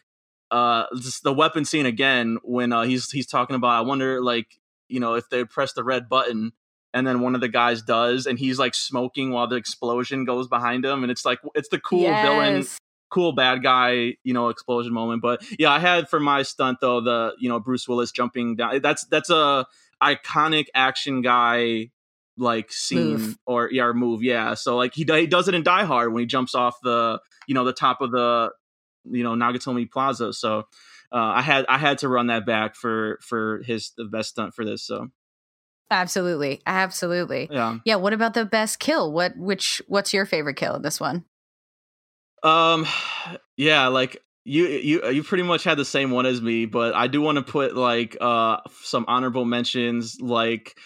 [0.52, 0.86] uh,
[1.24, 3.70] the weapon scene again when uh, he's he's talking about.
[3.70, 6.52] I wonder like you know if they press the red button
[6.94, 10.48] and then one of the guys does and he's like smoking while the explosion goes
[10.48, 12.66] behind him and it's like it's the cool villain
[13.16, 15.22] cool bad guy, you know, explosion moment.
[15.22, 18.76] But yeah, I had for my stunt though the you know Bruce Willis jumping down.
[18.76, 19.66] Eh, that's that's a
[20.04, 21.92] iconic action guy
[22.38, 23.38] like scene Move.
[23.46, 26.20] or yeah or move yeah so like he, he does it in die hard when
[26.20, 27.18] he jumps off the
[27.48, 28.52] you know the top of the
[29.06, 30.68] you know Nakatomi plaza so
[31.16, 34.54] uh, i had i had to run that back for for his the best stunt
[34.54, 35.08] for this so
[35.92, 36.62] Absolutely.
[36.66, 37.48] Absolutely.
[37.52, 39.14] yeah Yeah, what about the best kill?
[39.14, 41.26] What which what's your favorite kill in this one?
[42.46, 42.86] um
[43.58, 47.08] yeah like you you you pretty much had the same one as me but i
[47.08, 50.78] do want to put like uh some honorable mentions like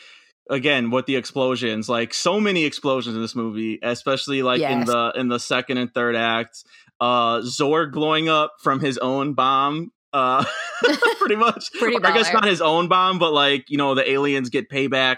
[0.49, 5.11] again with the explosions like so many explosions in this movie especially like in the
[5.15, 6.63] in the second and third act
[7.01, 10.43] uh zorg blowing up from his own bomb uh
[11.19, 14.49] pretty much Pretty i guess not his own bomb but like you know the aliens
[14.49, 15.17] get payback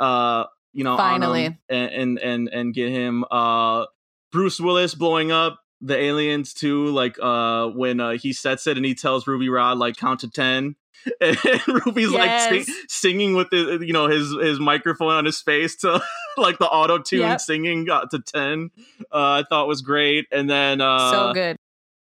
[0.00, 1.56] uh you know Finally.
[1.68, 3.86] and and and, and get him uh
[4.32, 8.84] bruce willis blowing up the aliens too like uh when uh he sets it and
[8.84, 10.74] he tells ruby rhod like count to 10
[11.20, 15.76] and ruby's like sing, singing with the you know his his microphone on his face
[15.76, 16.02] to
[16.36, 17.40] like the auto tune Yep.
[17.40, 18.70] singing uh, to 10
[19.00, 21.56] uh i thought was great and then uh so good.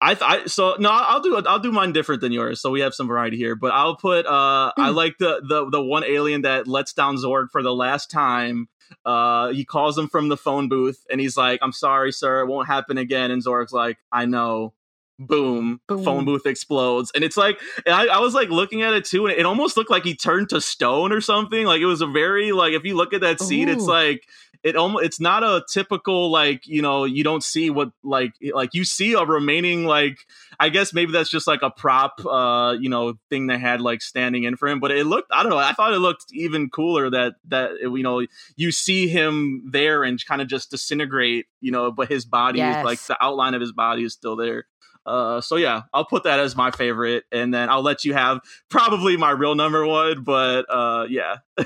[0.03, 2.81] I, th- I so no I'll do I'll do mine different than yours so we
[2.81, 4.95] have some variety here but I'll put uh I Hmm.
[4.97, 8.69] like the the the one alien that lets down Zorg for the last time
[9.05, 12.47] uh he calls him from the phone booth and he's like I'm sorry sir it
[12.47, 14.73] won't happen again and Zorg's like I know
[15.19, 16.03] boom, Boom.
[16.03, 19.27] phone booth explodes and it's like and I, I was like looking at it too
[19.27, 22.07] and it almost looked like he turned to stone or something like it was a
[22.07, 24.27] very like if you look at that scene it's like
[24.63, 28.75] it almost it's not a typical like you know you don't see what like like
[28.75, 30.19] you see a remaining like
[30.59, 34.03] I guess maybe that's just like a prop uh you know thing they had like
[34.03, 36.69] standing in for him but it looked I don't know I thought it looked even
[36.69, 41.73] cooler that that you know you see him there and kind of just disintegrate you
[41.73, 44.67] know but his body is like the outline of his body is still there
[45.07, 48.41] uh so yeah I'll put that as my favorite and then I'll let you have
[48.69, 51.37] probably my real number one but uh yeah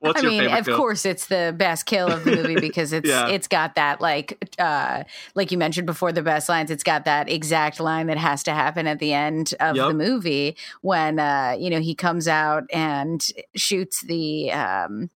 [0.00, 0.76] what's I your mean, favorite of kill?
[0.76, 3.28] course it's the best kill of the movie because it's Yeah.
[3.28, 5.04] it's got that like uh
[5.34, 8.52] like you mentioned before the best lines, it's got that exact line that has to
[8.52, 9.88] happen at the end of Yep.
[9.88, 15.10] the movie when uh you know he comes out and shoots the um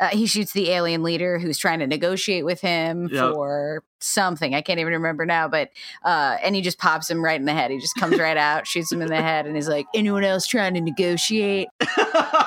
[0.00, 3.34] uh, he shoots the alien leader who's trying to negotiate with him Yep.
[3.34, 4.54] for something.
[4.54, 5.70] I can't even remember now, but
[6.04, 7.70] uh, and he just pops him right in the head.
[7.70, 10.46] He just comes right out, shoots him in the head, and he's like, "Anyone else
[10.46, 11.68] trying to negotiate?"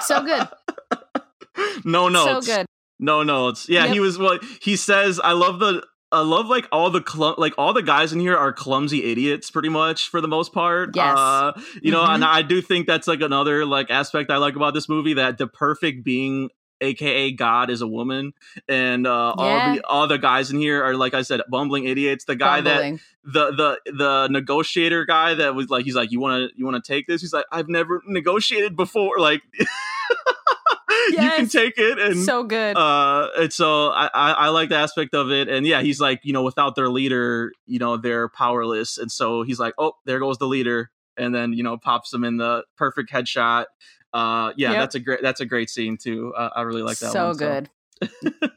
[0.05, 0.47] So good.
[1.85, 2.47] no notes.
[2.47, 2.65] So good.
[2.99, 3.67] No notes.
[3.67, 3.93] Yeah, Yep.
[3.93, 4.39] he was well.
[4.61, 5.83] He says, "I love the."
[6.13, 9.49] I love like all the clu- like all the guys in here are clumsy idiots
[9.49, 10.89] pretty much for the most part.
[10.93, 11.17] Yes.
[11.17, 12.15] Uh, you know, Mhm.
[12.15, 15.37] and I do think that's like another like aspect I like about this movie that
[15.37, 16.49] the perfect being
[16.81, 18.33] aka God is a woman
[18.67, 19.75] and uh all Yeah.
[19.75, 22.25] the all the guys in here are like I said bumbling idiots.
[22.25, 22.81] The guy that
[23.23, 23.51] the
[23.85, 26.91] the the negotiator guy that was like he's like you want to you want to
[26.93, 29.43] take this he's like i've never negotiated before like
[31.09, 32.75] you can take it and so good.
[32.77, 36.19] uh and so I, I i like the aspect of it and yeah he's like
[36.23, 40.19] you know without their leader you know they're powerless and so he's like oh there
[40.19, 43.65] goes the leader and then you know pops him in the perfect headshot
[44.13, 44.79] uh yeah Yep.
[44.81, 47.37] that's a great that's a great scene too uh, i really like that so one
[47.37, 47.69] good.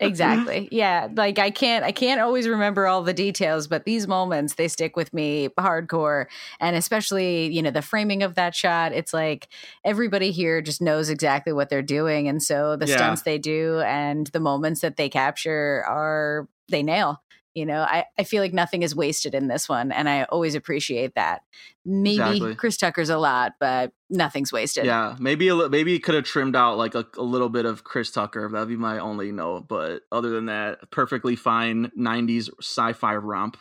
[0.01, 0.69] exactly.
[0.73, 1.09] Yeah.
[1.15, 4.97] Like I can't I can't always remember all the details, but these moments they stick
[4.97, 6.27] with me hardcore.
[6.61, 9.49] And especially, you know, the framing of that shot, it's like
[9.85, 12.29] everybody here just knows exactly what they're doing.
[12.29, 12.97] And so the Yeah.
[12.97, 17.23] stunts they do and the moments that they capture are they nail.
[17.55, 20.55] You know, I, I feel like nothing is wasted in this one, and I always
[20.55, 21.43] appreciate that.
[21.85, 22.55] Maybe Exactly.
[22.57, 24.87] Chris Tucker's a lot, but nothing's wasted.
[24.87, 27.85] Yeah, maybe a maybe it could have trimmed out like a, a little bit of
[27.85, 28.49] Chris Tucker.
[28.51, 29.69] That'd be my only note.
[29.69, 33.57] But other than that, perfectly fine '90s sci-fi romp.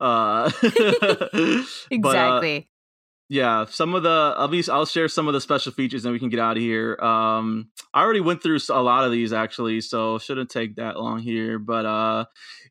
[0.00, 2.67] Uh, uh, exactly.
[3.30, 6.18] Yeah, some of the at least I'll share some of the special features and we
[6.18, 6.96] can get out of here.
[6.98, 11.18] Um, I already went through a lot of these actually, so shouldn't take that long
[11.18, 11.58] here.
[11.58, 12.24] But uh,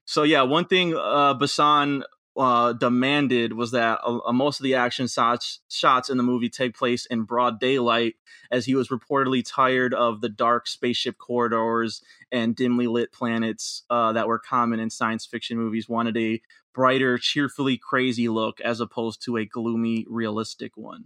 [0.06, 2.02] so yeah, one thing uh, Besson
[2.36, 6.76] uh, demanded was that uh, most of the action shots shots in the movie take
[6.76, 8.16] place in broad daylight,
[8.52, 12.02] as he was reportedly tired of the dark spaceship corridors
[12.32, 15.88] and dimly lit planets uh, that were common in science fiction movies.
[15.90, 16.42] Wanted a
[16.78, 21.06] brighter, cheerfully crazy look as opposed to a gloomy, realistic one.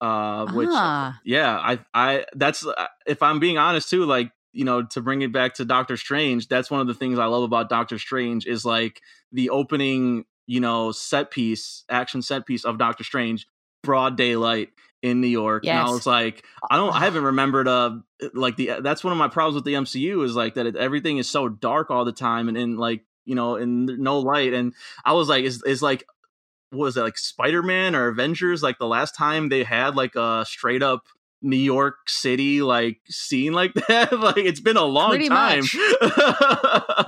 [0.00, 1.20] Uh, which, Ah.
[1.24, 5.22] yeah, I, I, that's uh, if I'm being honest too, like you know, to bring
[5.22, 8.46] it back to Doctor Strange, that's one of the things I love about Doctor Strange
[8.46, 9.00] is like
[9.30, 13.46] the opening, you know, set piece, action set piece of Doctor Strange,
[13.84, 14.70] broad daylight
[15.02, 15.64] in New York.
[15.64, 17.98] And I was like, I don't, I haven't remembered, uh,
[18.34, 21.18] like the, that's one of my problems with the MCU is like that it, everything
[21.18, 24.52] is so dark all the time and in like, you know, and no light.
[24.52, 26.04] And I was like, is, is like,
[26.70, 28.62] what was it like Spider Man or Avengers?
[28.62, 31.04] Like the last time they had like a straight up
[31.42, 34.12] New York City like scene like that.
[34.18, 35.64] like it's been a long Pretty time.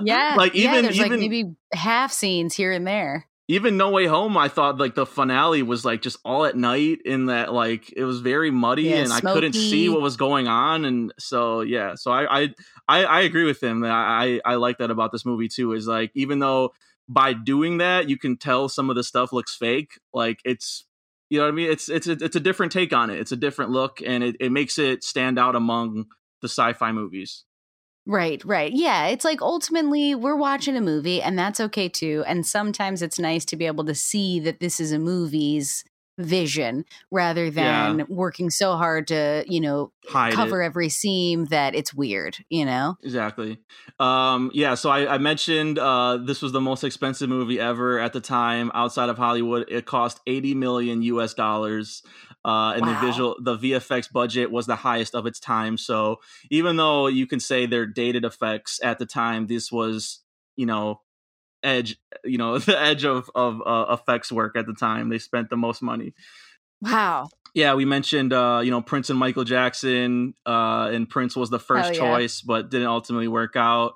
[0.01, 0.35] Yeah.
[0.37, 3.27] like yeah, even there's even like maybe half scenes here and there.
[3.47, 6.99] Even No Way Home, I thought like the finale was like just all at night
[7.03, 10.47] in that like it was very muddy Yeah, and I couldn't see what was going
[10.47, 12.53] on and so yeah, so I I
[12.87, 15.87] I, I agree with him that I I like that about this movie too is
[15.87, 16.73] like even though
[17.09, 20.85] by doing that you can tell some of the stuff looks fake, like it's
[21.29, 21.71] you know what I mean?
[21.71, 23.19] It's it's a, it's a different take on it.
[23.19, 26.05] It's a different look and it, it makes it stand out among
[26.41, 27.43] the sci-fi movies.
[28.05, 28.71] Right, right.
[28.73, 32.23] Yeah, it's like ultimately we're watching a movie and that's okay too.
[32.27, 35.85] And sometimes it's nice to be able to see that this is a movie's
[36.19, 40.35] vision rather than working so hard to, you know, Hide it.
[40.35, 42.97] cover every seam that it's weird, you know?
[43.03, 43.57] Exactly.
[43.99, 48.13] Um, yeah, so I, I mentioned uh, this was the most expensive movie ever at
[48.13, 49.65] the time outside of Hollywood.
[49.69, 52.03] It cost 80 million US dollars.
[52.45, 52.99] Uh, and Wow.
[53.01, 55.77] the visual, the VFX budget was the highest of its time.
[55.77, 56.19] So
[56.49, 60.19] even though you can say they're dated effects at the time, this was,
[60.57, 61.01] you know,
[61.63, 65.09] edge, you know, the edge of of uh, effects work at the time.
[65.09, 66.13] They spent the most money.
[66.81, 67.29] Wow.
[67.53, 71.59] Yeah, we mentioned uh, you know Prince and Michael Jackson, uh, and Prince was the
[71.59, 71.99] first Oh, yeah.
[71.99, 73.93] choice, but didn't ultimately work out.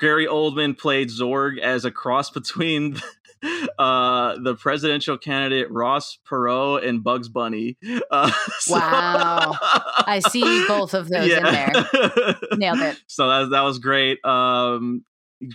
[0.00, 2.96] Gary Oldman played Zorg as a cross between
[3.78, 7.76] uh, the presidential candidate Ross Perot and Bugs Bunny.
[8.10, 8.30] Uh,
[8.60, 9.54] so- Wow.
[9.60, 11.72] I see both of those in there.
[12.56, 12.98] Nailed it.
[13.06, 14.24] So that that was great.
[14.24, 15.04] Um,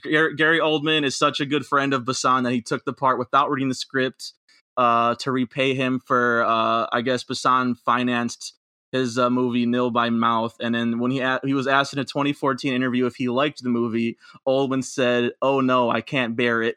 [0.03, 3.17] Gary, Gary Oldman is such a good friend of Besson that he took the part
[3.19, 4.33] without reading the script
[4.77, 6.43] uh, to repay him for.
[6.45, 8.53] Uh, I guess Besson financed
[8.91, 11.99] his uh, movie Nil by Mouth, and then when he a- he was asked in
[11.99, 14.17] a 2014 interview if he liked the movie,
[14.47, 16.75] Oldman said, "Oh no, I can't bear it."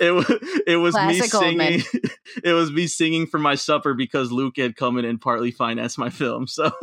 [0.00, 0.30] It was
[0.66, 1.80] it was me singing.
[1.80, 2.10] Oldman.
[2.44, 5.98] it was me singing for my supper because Luc had come in and partly financed
[5.98, 6.46] my film.
[6.46, 6.70] So.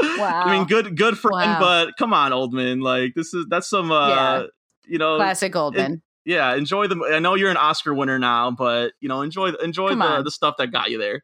[0.00, 1.60] I mean, good, good friend, Wow.
[1.60, 2.80] but come on, old man.
[2.80, 4.42] Like this is that's some, uh, Yeah.
[4.86, 6.00] you know, Classic Oldman.
[6.24, 6.54] yeah.
[6.54, 6.96] Enjoy the.
[7.12, 10.24] I know you're an Oscar winner now, but you know, enjoy enjoy Come the, on.
[10.24, 11.22] the stuff that got you there.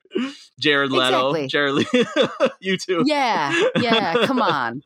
[0.60, 1.46] Jared Leto, Exactly.
[1.48, 3.02] Jared, Le- you too.
[3.06, 3.52] yeah.
[3.80, 4.26] Yeah.
[4.26, 4.82] Come on.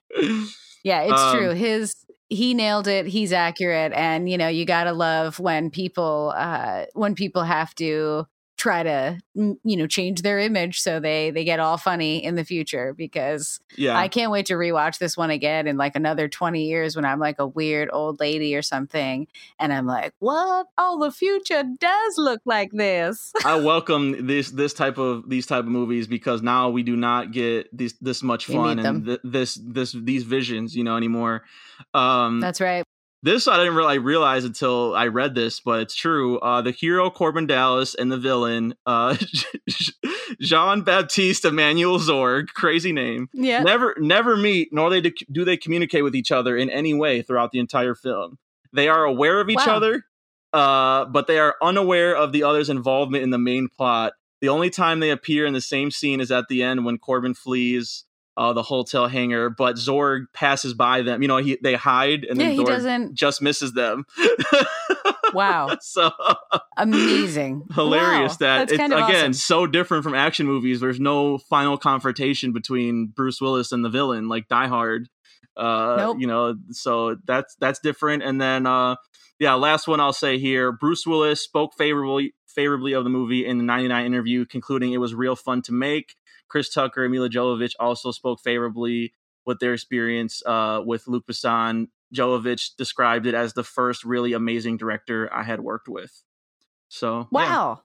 [0.84, 1.50] Yeah, it's Um, true.
[1.50, 1.94] His
[2.34, 3.06] he nailed it.
[3.06, 8.26] He's accurate, and you know you gotta love when people uh, when people have to
[8.62, 12.36] try to mm, you know change their image so they they get all funny in
[12.36, 16.28] the future because Yeah, I can't wait to rewatch this one again in like another
[16.28, 19.26] 20 years when I'm like a weird old lady or something
[19.58, 20.68] and I'm like what?
[20.78, 23.32] Oh the future does look like this.
[23.44, 27.32] I welcome this this type of these type of movies because now we do not
[27.32, 31.42] get this this much fun and th- this this these visions, you know, anymore.
[31.94, 32.84] Um, that's right
[33.24, 36.38] This I didn't really realize until I read this, but it's true.
[36.40, 39.16] Uh, the hero Korben Dallas and the villain uh,
[40.40, 45.56] Jean Baptiste Emmanuel Zorg, crazy name, yeah never never meet nor they do, do they
[45.56, 48.38] communicate with each other in any way throughout the entire film.
[48.72, 49.76] They are aware of each Wow.
[49.76, 50.04] other,
[50.52, 54.14] uh, but they are unaware of the other's involvement in the main plot.
[54.40, 57.36] The only time they appear in the same scene is at the end when Korben
[57.36, 58.04] flees
[58.36, 61.22] uh, the hotel hangar, but Zorg passes by them.
[61.22, 64.04] You know, he they hide and yeah then he Zorg doesn't just misses them.
[65.34, 66.10] wow so
[66.76, 69.32] amazing hilarious Wow, that that's it's again awesome.
[69.32, 70.80] so different from action movies.
[70.80, 75.08] There's no final confrontation between Bruce Willis and the villain like Die Hard.
[75.56, 76.16] Uh, Nope.
[76.20, 78.22] you know, so that's that's different.
[78.22, 78.96] And then uh,
[79.38, 83.58] yeah, last one I'll say here: Bruce Willis spoke favorably favorably of the movie in
[83.58, 86.14] the '99 interview, concluding it was real fun to make.
[86.52, 89.14] Chris Tucker and Milla Jovovich also spoke favorably
[89.46, 91.88] with their experience uh, with Luc Besson.
[92.14, 96.22] Jovovich described it as the first really amazing director I had worked with.
[96.88, 97.26] So yeah.
[97.32, 97.82] wow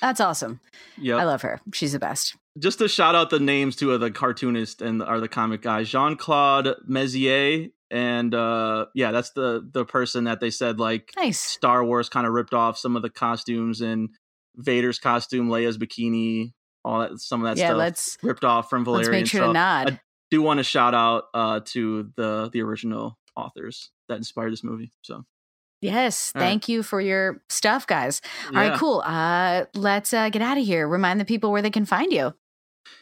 [0.00, 0.60] that's awesome
[0.98, 1.18] Yep.
[1.18, 4.10] I love her she's the best Just to shout out the names too of the
[4.10, 9.84] cartoonist and are the comic guys, Jean Claude Mézières, and uh, yeah, that's the the
[9.84, 13.10] person that they said like nice Star Wars kind of ripped off some of the
[13.10, 14.10] costumes and
[14.56, 16.52] Vader's costume, Leia's bikini,
[16.84, 19.12] all that some of that yeah stuff let's ripped off from Valerian.
[19.12, 22.50] let's make sure so to nod I do want to shout out uh, to the
[22.52, 24.92] the original authors that inspired this movie.
[25.02, 25.24] So
[25.80, 26.48] Yes, All right.
[26.48, 28.22] thank you for your stuff, guys.
[28.46, 28.70] All yeah.
[28.70, 29.02] right, cool.
[29.04, 30.88] Uh, let's uh, get out of here.
[30.88, 32.32] Remind the people where they can find you.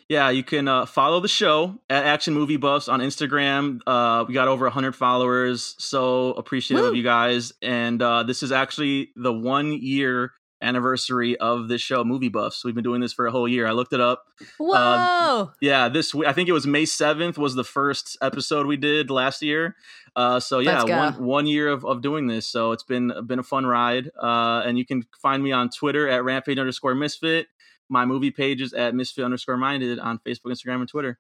[0.08, 3.80] Yeah, you can uh, follow the show at Action Movie Buffs on Instagram.
[3.86, 6.90] Uh, we got over 100 followers, so appreciative Woo.
[6.90, 7.52] of you guys.
[7.62, 10.32] And uh, this is actually the one year
[10.62, 12.64] anniversary of this show, Movie Buffs.
[12.64, 13.66] We've been doing this for a whole year.
[13.66, 14.24] I looked it up.
[14.58, 15.50] Whoa!
[15.60, 19.10] Yeah, this week I think it was May 7th was the first episode we did
[19.10, 19.76] last year.
[20.14, 22.46] Uh, so yeah, one one year of, of doing this.
[22.46, 24.10] So it's been been a fun ride.
[24.20, 27.48] Uh, and you can find me on Twitter at rampage underscore misfit.
[27.88, 31.18] my movie pages at misfit underscore minded on Facebook, Instagram, and Twitter.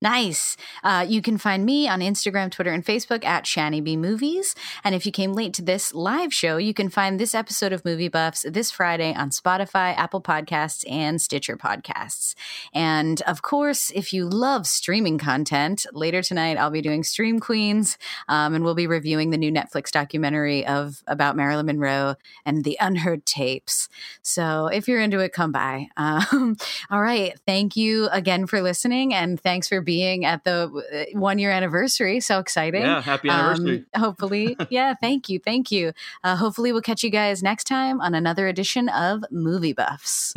[0.00, 0.56] Nice.
[0.82, 4.54] Uh, you can find me on Instagram, Twitter, and Facebook at Shani B Movies.
[4.84, 7.84] And if you came late to this live show, you can find this episode of
[7.84, 12.34] Movie Buffs this Friday on Spotify, Apple Podcasts, and Stitcher Podcasts.
[12.72, 17.98] And of course, if you love streaming content, later tonight I'll be doing Stream Queens,
[18.28, 22.76] um, and we'll be reviewing the new Netflix documentary of about Marilyn Monroe and the
[22.80, 23.88] unheard tapes.
[24.22, 25.88] So if you're into it, come by.
[26.02, 26.56] Um,
[26.90, 27.38] all right.
[27.46, 32.20] Thank you again for listening, and thanks for being at the uh, one year anniversary.
[32.20, 32.82] So exciting.
[32.82, 33.84] Yeah, happy anniversary.
[33.94, 34.54] Um, hopefully.
[34.68, 35.38] yeah, thank you.
[35.38, 35.92] Thank you.
[36.22, 40.34] Uh, hopefully, we'll catch you guys next time on another edition of Movie Buffs.